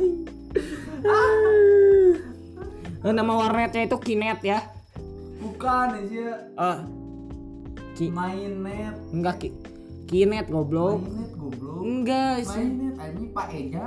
Ah. 1.02 2.14
Nama 3.02 3.32
warnetnya 3.34 3.90
itu 3.90 3.98
Kinet 3.98 4.46
ya. 4.46 4.62
Bukan 5.42 5.98
aja. 5.98 6.26
Ah, 6.54 6.86
ki 7.98 8.14
Main 8.14 8.62
net. 8.62 8.94
enggak 9.10 9.42
ki 9.42 9.48
Kinet 10.06 10.46
goblok. 10.46 11.02
Main 11.02 11.18
net 11.18 11.32
goblok. 11.34 11.82
Enggak 11.82 12.46
Main 12.46 12.48
sih. 12.54 12.66
net 12.70 12.96
anjing 13.02 13.28
Pak 13.34 13.48
Eja. 13.50 13.86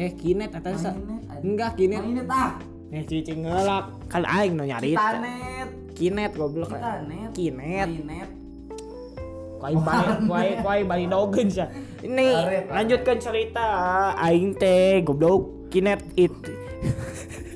Eh 0.00 0.10
Kinet 0.16 0.56
atau 0.56 0.72
sa. 0.80 0.96
Enggak 1.44 1.76
Kinet. 1.76 2.00
Main 2.00 2.24
net 2.24 2.30
ah. 2.32 2.56
Eh 2.88 3.04
cicing 3.04 3.44
ngelak 3.44 3.92
kan 4.08 4.24
aing 4.24 4.56
no 4.56 4.64
nyari. 4.64 4.96
Kita 4.96 5.20
net. 5.20 5.68
Kinet 5.92 6.32
goblok. 6.32 6.72
Kinet. 7.36 7.84
Main 7.84 8.08
net. 8.08 8.30
Kuai 9.58 9.74
balik, 9.74 10.18
kuai 10.30 10.48
kuai 10.62 10.80
balik 10.86 11.08
dogen 11.10 11.46
sih. 11.50 11.68
Ini 12.06 12.26
lanjutkan 12.70 13.18
cerita 13.18 13.66
aing 14.14 14.54
teh 14.54 15.02
goblok 15.02 15.70
kinet 15.74 16.02
it. 16.14 16.34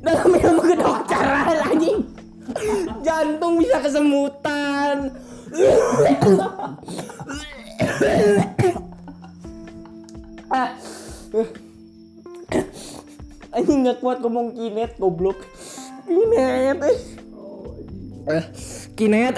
dalam 0.00 0.32
ilmu 0.32 0.62
kedokteran 0.64 1.58
anjing. 1.70 1.98
Jantung 3.04 3.60
bisa 3.60 3.78
kesemutan. 3.78 5.14
Anjing 13.50 13.78
nggak 13.86 13.98
kuat 14.02 14.18
ngomong 14.22 14.54
kinet 14.56 14.92
goblok. 14.98 15.38
Kinet. 16.06 16.78
Eh. 18.30 18.44
Kinet. 18.98 19.36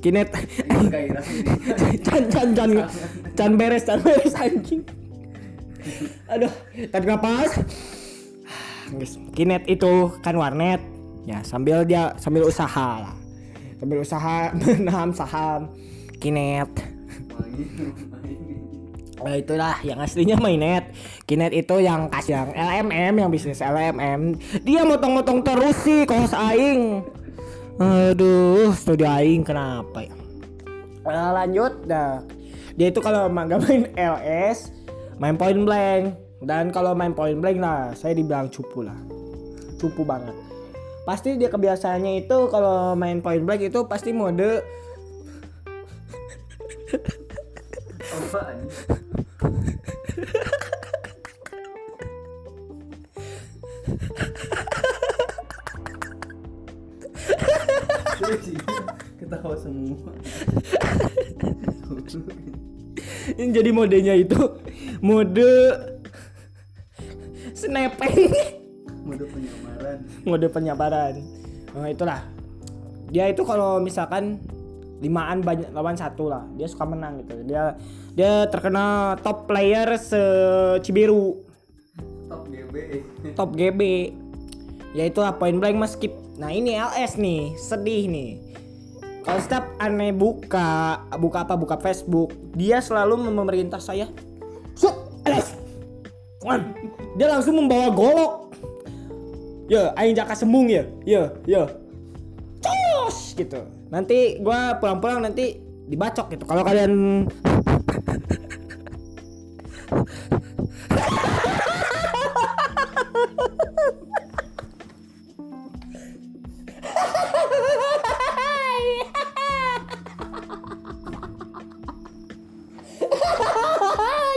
Kinet. 0.00 0.30
Can 2.04 2.24
can 2.32 2.48
can 2.56 2.70
can 3.36 3.52
beres 3.60 3.84
can 3.84 4.00
beres 4.00 4.34
anjing. 4.36 4.82
Aduh 6.28 6.52
tarik 6.92 7.08
napas 7.08 7.56
Guys, 7.56 7.99
kinet 9.36 9.62
itu 9.70 10.10
kan 10.24 10.34
warnet 10.34 10.80
ya 11.28 11.40
sambil 11.46 11.84
dia 11.86 12.16
sambil 12.16 12.48
usaha 12.48 13.06
lah 13.06 13.14
sambil 13.78 13.98
usaha 14.02 14.50
menaham 14.58 15.10
saham 15.14 15.70
kinet 16.18 16.68
Nah, 19.20 19.36
itulah 19.42 19.76
yang 19.84 20.00
aslinya 20.00 20.36
mainnet. 20.40 20.92
Kinet 21.28 21.52
itu 21.52 21.76
yang 21.82 22.08
kasih 22.08 22.40
yang 22.40 22.50
LMM 22.56 23.14
yang 23.20 23.30
bisnis 23.30 23.60
LMM. 23.60 24.40
Dia 24.64 24.82
motong-motong 24.88 25.44
terus 25.44 25.76
sih 25.84 26.08
kalau 26.08 26.24
aing. 26.50 27.04
Aduh, 27.80 28.72
studi 28.76 29.04
aing 29.04 29.44
kenapa 29.44 30.04
ya? 30.04 30.14
Nah, 31.04 31.32
lanjut 31.32 31.72
dah. 31.88 32.20
Dia 32.76 32.92
itu 32.92 33.00
kalau 33.00 33.28
emang 33.28 33.48
gak 33.48 33.60
main 33.68 33.84
LS, 34.16 34.72
main 35.20 35.36
point 35.36 35.60
blank. 35.64 36.16
Dan 36.40 36.72
kalau 36.72 36.96
main 36.96 37.12
point 37.12 37.36
blank 37.36 37.60
lah, 37.60 37.92
saya 37.92 38.16
dibilang 38.16 38.48
cupu 38.48 38.80
lah. 38.80 38.96
Cupu 39.76 40.08
banget. 40.08 40.32
Pasti 41.04 41.36
dia 41.36 41.52
kebiasaannya 41.52 42.24
itu 42.24 42.48
kalau 42.48 42.96
main 42.96 43.20
point 43.20 43.44
blank 43.44 43.60
itu 43.60 43.84
pasti 43.84 44.12
mode 44.12 44.64
Ketawa 59.18 59.56
semua. 59.58 60.12
Ini 63.34 63.50
jadi 63.50 63.70
modenya 63.74 64.14
itu 64.14 64.38
mode 65.02 65.89
snapping. 67.70 68.34
Mode 69.06 69.24
penyamaran. 69.32 69.98
mode 70.28 70.48
penyabaran 70.52 71.14
nah, 71.72 71.88
itulah. 71.88 72.20
Dia 73.08 73.32
itu 73.32 73.42
kalau 73.48 73.80
misalkan 73.80 74.38
limaan 75.00 75.40
banyak 75.40 75.72
lawan 75.72 75.96
satu 75.96 76.28
lah. 76.28 76.44
Dia 76.60 76.68
suka 76.68 76.84
menang 76.84 77.24
gitu. 77.24 77.40
Dia 77.48 77.80
dia 78.12 78.44
terkenal 78.52 79.16
top 79.24 79.48
player 79.48 79.88
se 79.96 80.20
Cibiru 80.84 81.40
Top 82.28 82.46
GB. 82.46 82.76
top 83.34 83.50
GB 83.56 83.80
yaitu 84.94 85.18
lah 85.22 85.34
point 85.40 85.56
blank 85.56 85.80
mas 85.80 85.96
skip. 85.96 86.12
Nah 86.36 86.52
ini 86.52 86.76
LS 86.76 87.16
nih. 87.16 87.56
Sedih 87.56 88.04
nih. 88.04 88.30
Kalau 89.24 89.40
setiap 89.40 89.64
aneh 89.80 90.12
buka 90.12 91.02
buka 91.16 91.48
apa? 91.48 91.56
Buka 91.56 91.80
Facebook. 91.80 92.36
Dia 92.52 92.84
selalu 92.84 93.32
memerintah 93.32 93.80
saya 93.80 94.12
Set, 94.76 94.94
LS 95.24 95.69
Wan. 96.40 96.72
dia 97.20 97.28
langsung 97.28 97.60
membawa 97.60 97.92
golok. 97.92 98.32
Ya 99.70 99.92
aing 99.94 100.16
jaka 100.16 100.34
sembung 100.34 100.66
ya 100.66 100.82
ya 101.06 101.30
ya 101.46 101.68
Cus 102.58 103.36
gitu. 103.36 103.60
Nanti 103.92 104.40
gua 104.40 104.80
pulang-pulang 104.80 105.20
nanti 105.20 105.60
dibacok 105.86 106.32
gitu. 106.32 106.44
Kalau 106.48 106.64
kalian 106.64 107.26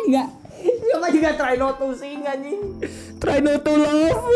Enggak. 0.04 0.43
Juga 1.24 1.40
try 1.40 1.56
not 1.56 1.80
to 1.80 1.88
sing 1.96 2.20
anjing. 2.28 2.84
Try 3.16 3.40
not 3.40 3.64
to 3.64 3.72
love. 3.80 4.28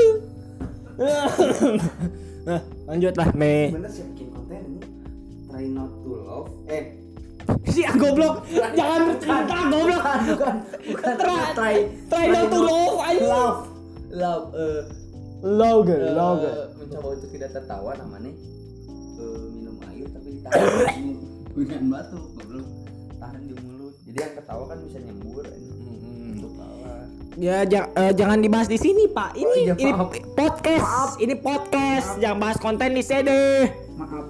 nah, 2.47 2.62
lanjut 2.88 3.12
lah, 3.19 3.28
Me. 3.36 3.76
bener 3.76 3.91
sih 3.91 4.08
bikin 4.15 4.32
konten 4.32 4.56
ini? 4.63 4.80
Try 5.52 5.67
not 5.67 5.91
to 6.00 6.12
love 6.15 6.47
eh 6.71 6.95
Si 7.67 7.84
ah, 7.84 7.91
goblok. 7.91 8.47
Jangan 8.71 9.00
bercinta 9.04 9.58
goblok. 9.67 10.00
bukan. 10.32 10.56
Bukan. 10.80 11.13
Try, 11.19 11.43
try. 11.60 11.76
Try 12.08 12.26
not 12.32 12.47
to 12.56 12.60
love 12.63 12.97
anjing. 13.04 13.28
love. 13.28 13.60
Love 14.08 14.47
eh. 14.56 14.82
Love, 15.43 15.91
love. 15.91 16.41
mencoba 16.80 17.08
untuk 17.19 17.30
tidak 17.36 17.52
tertawa 17.52 18.00
namanya 18.00 18.32
eh, 18.32 19.43
minum 19.52 19.76
air 19.91 20.08
tapi 20.08 20.39
ditahan. 20.39 20.63
Di 21.04 21.12
hujan 21.52 21.91
batu 21.91 22.15
goblok. 22.32 22.67
Tahan 23.19 23.43
di 23.43 23.56
mulut. 23.60 23.91
Jadi 24.08 24.17
yang 24.23 24.34
ketawa 24.39 24.63
kan 24.71 24.80
bisa 24.88 25.04
nyembur 25.04 25.43
ketawa 25.43 25.77
Ya 27.38 27.62
ja- 27.63 27.89
eh, 27.93 28.12
jangan 28.17 28.41
dibahas 28.41 28.65
di 28.65 28.76
sini, 28.76 29.06
Pak. 29.06 29.38
Ini 29.38 29.45
Oh, 29.45 29.56
iya, 29.56 29.73
ini 29.78 29.91
maaf. 29.93 30.10
podcast. 30.34 31.21
Ini 31.21 31.34
podcast. 31.38 32.08
Jangan 32.17 32.38
bahas 32.41 32.58
konten 32.58 32.97
di 32.97 33.04
sini. 33.06 33.69
maaf 33.93 34.26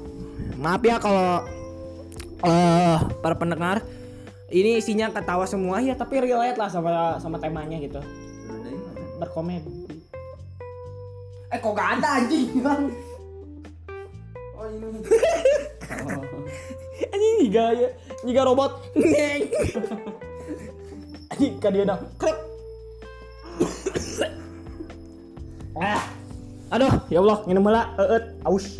Maaf 0.57 0.81
ya 0.83 0.97
kalau 0.99 1.41
eh 2.37 2.97
para 3.23 3.33
pendengar 3.33 3.81
ini 4.49 4.77
isinya 4.77 5.09
ketawa 5.09 5.45
semua 5.45 5.77
ya 5.79 5.93
tapi 5.93 6.17
relate 6.19 6.53
lah 6.53 6.67
sama 6.67 7.15
sama 7.17 7.37
temanya 7.37 7.77
gitu. 7.79 8.01
Berkomedi. 9.17 9.87
eh 11.47 11.57
kok 11.57 11.71
gak 11.71 11.89
ada 11.95 12.19
anjing 12.19 12.59
bang 12.59 12.91
oh 14.59 14.67
ini 14.67 14.99
Anjing 17.07 17.35
juga 17.47 17.63
ya, 17.71 17.89
juga 18.19 18.41
robot. 18.43 18.71
Anjing 21.31 21.53
dia 21.55 21.83
dah. 21.87 21.99
Krek. 22.19 22.37
Ah. 25.79 26.01
Aduh, 26.67 26.91
ya 27.07 27.23
Allah, 27.23 27.37
heula, 27.47 27.83
eut, 27.95 28.25
aus. 28.43 28.75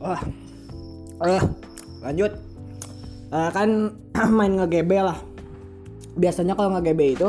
Wah. 0.00 0.20
Eh, 1.20 1.42
lanjut. 2.00 2.32
Eh, 3.30 3.50
kan 3.52 3.68
main 4.36 4.52
nge-GB 4.56 4.90
lah. 5.04 5.20
Biasanya 6.16 6.56
kalau 6.56 6.80
nge-GB 6.80 7.20
itu 7.20 7.28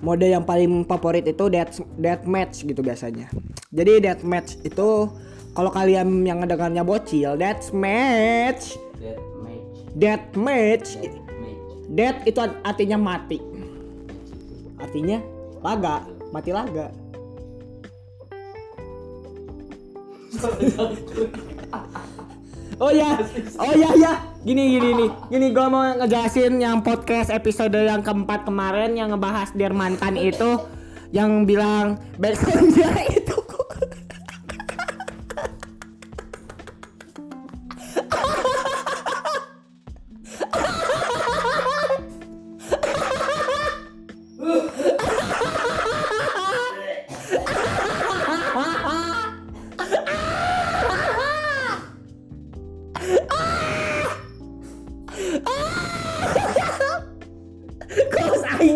mode 0.00 0.24
yang 0.24 0.44
paling 0.44 0.84
favorit 0.88 1.24
itu 1.28 1.48
death 1.52 1.80
death 2.00 2.24
match 2.24 2.64
gitu 2.64 2.80
biasanya. 2.80 3.28
Jadi 3.70 4.00
death 4.00 4.24
match 4.24 4.56
itu 4.64 5.12
kalau 5.54 5.70
kalian 5.70 6.26
yang 6.26 6.42
ngedengarnya 6.42 6.82
bocil, 6.82 7.38
death 7.38 7.70
match, 7.70 8.74
dead 8.98 9.22
match. 10.34 10.98
Dead 10.98 11.14
death 11.94 12.18
itu 12.26 12.42
artinya 12.66 12.98
mati. 12.98 13.38
Artinya 14.82 15.22
laga, 15.62 16.02
mati 16.34 16.50
laga. 16.50 16.90
Oh 22.82 22.90
ya, 22.90 23.14
oh 23.62 23.74
ya 23.78 23.90
ya, 23.94 24.12
gini 24.42 24.74
gini 24.74 24.88
nih, 24.98 25.10
gini 25.30 25.46
gue 25.54 25.66
mau 25.70 25.94
ngejelasin 25.94 26.58
yang 26.58 26.82
podcast 26.82 27.30
episode 27.30 27.78
yang 27.78 28.02
keempat 28.02 28.42
kemarin 28.42 28.98
yang 28.98 29.14
ngebahas 29.14 29.54
Dear 29.54 29.70
Mantan 29.70 30.18
itu, 30.18 30.58
yang 31.14 31.46
bilang 31.46 32.02
backsoundnya 32.18 32.90
itu 33.14 33.23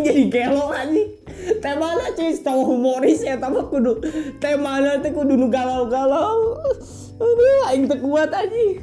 jadi 0.09 0.23
gelo 0.33 0.73
anjing. 0.73 1.11
Temana 1.61 2.12
cuy, 2.16 2.33
tahu 2.40 2.61
humoris 2.64 3.21
ya, 3.21 3.37
tapi 3.37 3.61
kudu 3.68 4.01
temana 4.40 4.99
teh 5.05 5.12
kudu 5.12 5.37
nu 5.37 5.53
galau-galau. 5.53 6.57
Aduh, 7.18 7.68
aing 7.73 7.85
teu 7.87 8.01
kuat 8.01 8.33
anjing. 8.33 8.81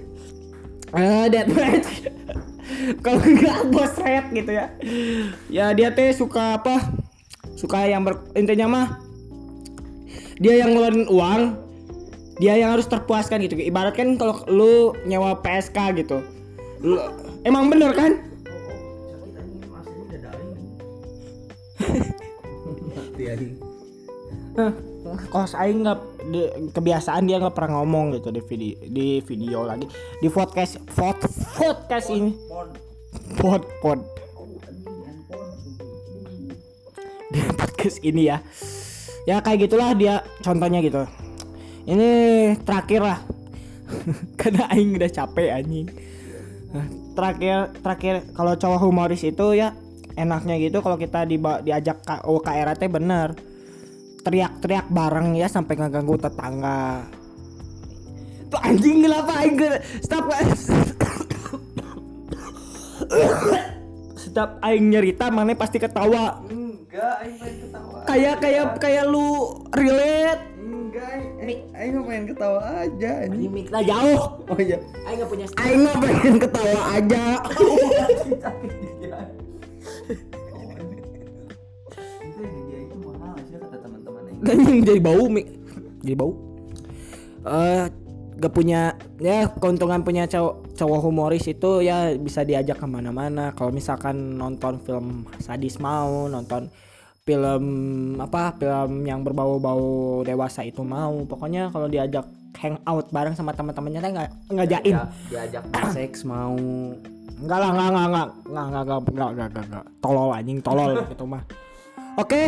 Eh, 0.96 1.26
dead 1.34 1.50
match. 1.50 2.06
Kalau 3.06 3.22
enggak 3.22 3.60
bos 3.70 3.94
red 4.02 4.26
gitu 4.34 4.52
ya. 4.54 4.66
Ya 5.50 5.66
dia 5.74 5.90
teh 5.94 6.14
suka 6.14 6.62
apa? 6.62 6.82
Suka 7.56 7.88
yang 7.88 8.04
ber, 8.04 8.26
intinya 8.36 8.68
mah 8.68 8.88
dia 10.42 10.60
yang 10.60 10.76
ngeluarin 10.76 11.08
uang, 11.08 11.42
dia 12.44 12.60
yang 12.60 12.76
harus 12.76 12.88
terpuaskan 12.92 13.44
gitu. 13.48 13.56
Ibarat 13.60 13.96
kan 13.96 14.20
kalau 14.20 14.44
lu 14.52 14.74
nyewa 15.08 15.40
PSK 15.40 15.78
gitu. 16.04 16.20
Lu, 16.84 17.00
emang 17.48 17.72
bener 17.72 17.96
kan? 17.96 18.35
Anjing 23.36 23.56
kos 25.30 25.54
aing 25.54 25.86
nggak 25.86 26.00
kebiasaan 26.74 27.30
dia 27.30 27.38
nggak 27.38 27.54
pernah 27.54 27.84
ngomong 27.84 28.18
gitu 28.18 28.34
di 28.34 28.42
video 28.42 28.74
di 28.90 29.08
video 29.22 29.60
lagi. 29.68 29.86
Di 30.18 30.28
podcast 30.34 30.82
pod, 30.96 31.20
podcast 31.60 32.10
ini. 32.10 32.34
Pod. 32.50 32.70
Pod 33.38 33.64
pod. 33.84 34.00
Handphone 35.06 35.52
di 37.30 37.40
podcast 37.54 37.98
ini 38.02 38.32
ya. 38.32 38.42
Ya 39.30 39.44
kayak 39.46 39.70
gitulah 39.70 39.94
dia 39.94 40.26
contohnya 40.42 40.82
gitu. 40.82 41.06
Ini 41.86 42.10
terakhir 42.66 43.06
lah. 43.06 43.20
Karena 44.42 44.66
aing 44.74 44.98
udah 44.98 45.12
capek 45.12 45.54
anjing. 45.54 45.88
Terakhir 47.14 47.78
terakhir 47.86 48.14
kalau 48.34 48.58
cowok 48.58 48.80
humoris 48.82 49.22
itu 49.22 49.54
ya 49.54 49.78
enaknya 50.16 50.56
gitu 50.58 50.80
kalau 50.80 50.96
kita 50.96 51.24
diba- 51.24 51.62
diajak 51.62 52.02
ke 52.02 52.16
UKRT 52.24 52.82
bener. 52.88 53.36
Teriak-teriak 54.26 54.90
bareng 54.90 55.38
ya 55.38 55.46
sampai 55.46 55.78
ngeganggu 55.78 56.18
tetangga. 56.18 57.06
Tuh 58.50 58.60
anjing 58.62 59.06
kenapa 59.06 59.32
aing 59.44 59.56
ge- 59.60 59.82
stop 60.02 60.26
setiap 64.16 64.58
aing 64.66 64.90
nyerita 64.90 65.30
mana 65.30 65.54
pasti 65.54 65.78
ketawa. 65.78 66.42
Enggak 66.50 67.16
aing 67.22 67.36
pengen 67.38 67.58
ketawa 67.70 67.98
kayak 68.04 68.36
kayak 68.42 68.66
kayak 68.82 69.06
lu 69.06 69.62
relate. 69.72 70.44
Enggak 70.58 71.08
aing 71.40 71.62
aing 71.72 71.94
pengen 72.02 72.26
ketawa 72.34 72.62
aja 72.82 73.12
anjing. 73.24 73.46
Ini 73.46 73.48
mic 73.54 73.66
jauh. 73.70 74.22
Oh 74.50 74.58
iya. 74.58 74.78
Aing 75.06 75.18
gak 75.22 75.30
punya 75.30 75.46
aing 75.62 75.86
pengen 76.02 76.36
ketawa 76.42 76.80
aja 76.98 77.26
jadi 84.86 85.02
bau 85.02 85.26
mic 85.30 85.46
jadi 86.06 86.16
bau. 86.18 86.34
Eh 87.46 87.86
gak 88.36 88.52
punya 88.52 89.00
ya 89.18 89.48
keuntungan 89.48 90.04
punya 90.04 90.28
cowok 90.28 90.76
cowok 90.76 91.00
humoris 91.08 91.48
itu 91.48 91.80
ya 91.82 92.12
bisa 92.20 92.44
diajak 92.44 92.78
ke 92.78 92.88
mana-mana. 92.88 93.56
Kalau 93.56 93.72
misalkan 93.72 94.38
nonton 94.38 94.78
film 94.84 95.26
sadis 95.40 95.80
mau 95.80 96.28
nonton 96.28 96.68
film 97.26 97.66
apa 98.22 98.54
film 98.62 99.02
yang 99.08 99.26
berbau-bau 99.26 100.22
dewasa 100.22 100.62
itu 100.62 100.84
mau. 100.86 101.26
Pokoknya 101.26 101.74
kalau 101.74 101.90
diajak 101.90 102.28
hangout 102.56 103.12
bareng 103.12 103.36
sama 103.36 103.52
teman-temannya 103.52 104.00
nggak 104.00 104.32
ngajain 104.52 104.96
Ya, 104.96 105.04
diajak 105.32 105.64
seks 105.92 106.24
mau 106.24 106.56
Enggak 107.36 107.58
lah, 107.60 107.70
enggak, 107.76 107.88
enggak, 107.88 108.06
enggak, 108.06 108.28
enggak, 108.28 108.66
enggak, 108.66 108.66
enggak, 108.66 108.84
enggak, 108.86 109.30
enggak, 109.30 109.48
enggak, 109.48 109.66
enggak. 109.68 109.86
Tolol 110.00 110.30
anjing, 110.32 110.60
tolol 110.64 110.92
gitu 111.12 111.26
mah. 111.28 111.44
Oke, 112.16 112.42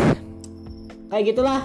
kayak 1.12 1.24
gitulah 1.28 1.60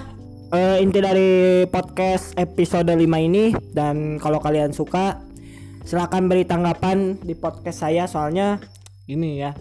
eh, 0.53 0.83
inti 0.85 0.99
dari 1.01 1.31
podcast 1.70 2.37
episode 2.37 2.93
5 2.93 2.99
ini 3.01 3.55
dan 3.73 4.18
kalau 4.20 4.43
kalian 4.43 4.75
suka 4.75 5.23
silakan 5.83 6.29
beri 6.29 6.45
tanggapan 6.45 7.18
di 7.18 7.35
podcast 7.35 7.87
saya 7.89 8.05
soalnya 8.11 8.61
ini 9.09 9.41
ya. 9.41 9.55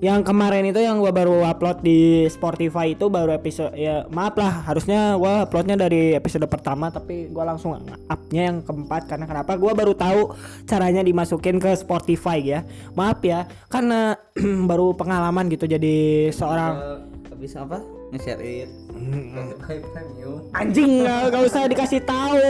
Yang 0.00 0.32
kemarin 0.32 0.64
itu 0.64 0.80
yang 0.80 0.96
gua 0.96 1.12
baru 1.12 1.44
upload 1.44 1.84
di 1.84 2.24
Spotify 2.32 2.96
itu 2.96 3.12
baru 3.12 3.36
episode 3.36 3.76
ya 3.76 4.08
maaf 4.08 4.32
lah 4.40 4.64
harusnya 4.64 5.20
gua 5.20 5.44
uploadnya 5.44 5.76
dari 5.76 6.16
episode 6.16 6.48
pertama 6.48 6.88
tapi 6.88 7.28
gua 7.28 7.52
langsung 7.52 7.76
upnya 8.08 8.42
yang 8.48 8.64
keempat 8.64 9.12
karena 9.12 9.28
kenapa? 9.28 9.60
Gua 9.60 9.76
baru 9.76 9.92
tahu 9.92 10.32
caranya 10.64 11.04
dimasukin 11.04 11.60
ke 11.60 11.76
Spotify 11.76 12.40
ya. 12.40 12.60
Maaf 12.96 13.20
ya 13.20 13.44
karena 13.68 14.16
baru 14.72 14.96
pengalaman 14.96 15.52
gitu 15.52 15.68
jadi 15.68 16.32
seorang 16.32 17.04
habis 17.28 17.52
apa? 17.60 17.84
Nge-share 18.16 18.40
it. 18.40 18.72
Spotify 18.96 19.76
premium 19.92 20.48
anjing 20.56 21.04
nggak 21.04 21.20
nggak 21.28 21.42
usah 21.44 21.68
dikasih 21.68 22.00
tahu. 22.08 22.48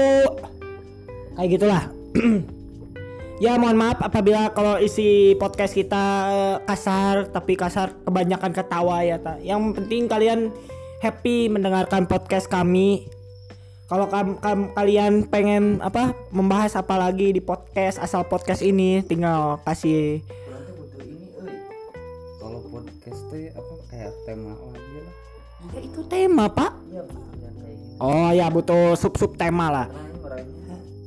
Kayak 1.35 1.49
gitulah 1.59 1.83
ya 3.41 3.57
mohon 3.57 3.81
maaf 3.81 4.05
apabila 4.05 4.53
kalau 4.53 4.77
isi 4.77 5.33
podcast 5.41 5.73
kita 5.73 6.05
eh, 6.29 6.57
kasar 6.69 7.33
tapi 7.33 7.57
kasar 7.57 7.97
kebanyakan 8.05 8.53
ketawa 8.53 9.01
ya 9.01 9.17
ta. 9.17 9.41
yang 9.41 9.73
penting 9.73 10.13
kalian 10.13 10.53
happy 11.01 11.49
mendengarkan 11.49 12.05
podcast 12.05 12.53
kami 12.53 13.09
kalau 13.89 14.07
kam- 14.13 14.37
kam- 14.39 14.71
kalian 14.77 15.25
pengen 15.27 15.81
apa 15.81 16.13
membahas 16.31 16.77
apa 16.77 17.01
lagi 17.01 17.33
di 17.33 17.41
podcast 17.43 17.99
asal 17.99 18.23
podcast 18.23 18.63
ini 18.63 19.03
tinggal 19.03 19.59
kasih. 19.67 20.23
Kalau 22.39 22.63
podcast 22.71 23.21
teh 23.35 23.51
apa 23.51 23.73
kayak 23.91 24.15
tema 24.31 24.55
lagi 24.55 24.99
lah. 25.03 25.15
ya 25.75 25.81
itu 25.83 26.01
tema 26.07 26.47
pak 26.47 26.71
Iya 26.87 27.03
betul 27.03 27.99
oh 27.99 28.31
ya 28.31 28.47
butuh 28.49 28.95
sub 28.95 29.19
sub 29.19 29.35
tema 29.35 29.75
lah 29.75 29.87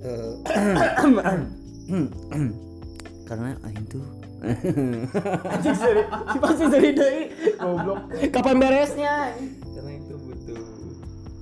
karena 3.30 3.56
aing 3.68 3.88
tuh 3.88 4.06
Anjing 4.44 5.78
seri, 5.80 6.04
si 6.04 6.38
pasti 6.44 6.66
seri 6.68 6.92
deui. 6.92 7.32
Goblok. 7.56 8.12
Kapan 8.28 8.56
beresnya? 8.60 9.32
karena 9.72 9.92
itu 9.96 10.16
butuh 10.20 10.64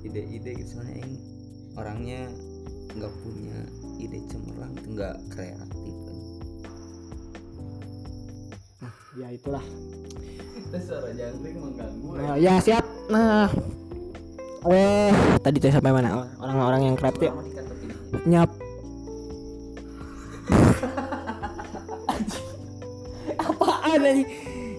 ide-ide 0.06 0.50
gitu 0.62 0.78
soalnya 0.78 1.02
aing 1.02 1.18
orangnya 1.74 2.30
nggak 2.94 3.12
punya 3.26 3.58
ide 3.98 4.22
cemerlang 4.30 4.72
tuh 4.78 4.90
nggak 4.94 5.16
kreatif 5.34 5.94
kan. 6.06 6.16
Ya 9.18 9.28
itulah. 9.34 9.64
Itu 10.56 10.78
suara 10.78 11.10
jangkrik 11.10 11.58
mengganggu. 11.58 12.08
Nah, 12.22 12.36
ya 12.38 12.62
siap. 12.62 12.86
Nah. 13.10 13.50
Eh, 14.62 15.10
tadi 15.42 15.58
tuh 15.58 15.74
sampai 15.74 15.90
mana? 15.90 16.22
Orang-orang 16.38 16.86
yang 16.86 16.96
kreatif. 16.96 17.34
Nyap. 18.30 18.51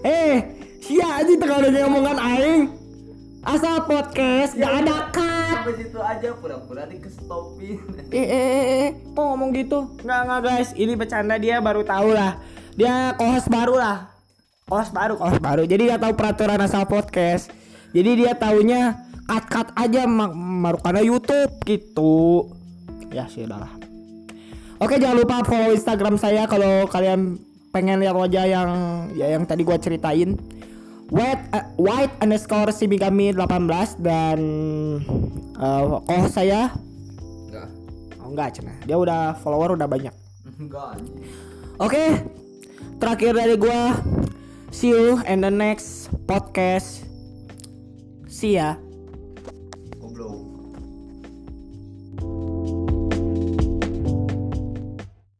Eh, 0.04 0.34
sia 0.78 1.06
anjing 1.20 1.38
tengah 1.40 1.58
ada 1.64 1.70
ngomongan 1.72 2.18
aing. 2.20 2.62
Asal 3.44 3.84
podcast 3.84 4.56
gak 4.56 4.72
ada 4.84 5.12
cut. 5.12 5.56
Sampai 5.60 5.74
situ 5.76 6.00
aja 6.00 6.32
pura-pura 6.40 6.88
dikestopin. 6.88 7.76
Eh, 8.08 8.16
eh, 8.16 8.24
eh, 8.24 8.64
eh, 8.88 8.90
kok 9.12 9.20
ngomong 9.20 9.52
gitu? 9.52 10.00
Nggak, 10.00 10.20
nggak 10.24 10.40
guys, 10.40 10.70
ini 10.78 10.92
bercanda 10.96 11.36
dia 11.36 11.60
baru 11.60 11.84
tahu 11.84 12.16
lah. 12.16 12.40
Dia 12.72 13.12
kohos 13.20 13.44
baru 13.52 13.76
lah. 13.76 14.08
Kohos 14.64 14.88
baru, 14.88 15.20
kohos 15.20 15.38
baru. 15.44 15.68
Jadi 15.68 15.92
dia 15.92 16.00
tahu 16.00 16.16
peraturan 16.16 16.56
asal 16.56 16.88
podcast. 16.88 17.52
Jadi 17.92 18.10
dia 18.24 18.32
taunya 18.32 18.96
cut-cut 19.28 19.76
aja 19.76 20.08
mak 20.08 20.80
karena 20.80 21.02
YouTube 21.04 21.52
gitu. 21.68 22.48
Ya 23.12 23.28
sudah 23.28 23.60
lah. 23.60 23.72
Oke 24.82 24.98
jangan 24.98 25.16
lupa 25.20 25.44
follow 25.46 25.70
Instagram 25.70 26.18
saya 26.18 26.50
kalau 26.50 26.90
kalian 26.90 27.38
pengen 27.74 27.98
lihat 27.98 28.14
wajah 28.14 28.46
yang 28.46 28.70
ya 29.18 29.34
yang 29.34 29.42
tadi 29.42 29.66
gua 29.66 29.74
ceritain. 29.76 30.38
White 31.12 31.44
uh, 31.52 31.66
white 31.76 32.14
underscore 32.22 32.72
simigami 32.72 33.34
18 33.36 34.00
dan 34.00 34.38
uh, 35.60 36.00
oh 36.00 36.24
saya 36.32 36.72
Enggak. 37.44 37.68
Oh 38.24 38.28
enggak 38.32 38.48
cina 38.56 38.72
Dia 38.88 38.96
udah 38.96 39.36
follower 39.44 39.76
udah 39.76 39.84
banyak 39.84 40.14
Enggak. 40.56 41.04
Oke 41.76 42.24
Terakhir 42.96 43.36
dari 43.36 43.54
gua 43.60 44.00
See 44.72 44.96
you 44.96 45.20
in 45.28 45.44
the 45.44 45.52
next 45.52 46.08
podcast 46.24 47.04
See 48.32 48.56
ya 48.56 48.83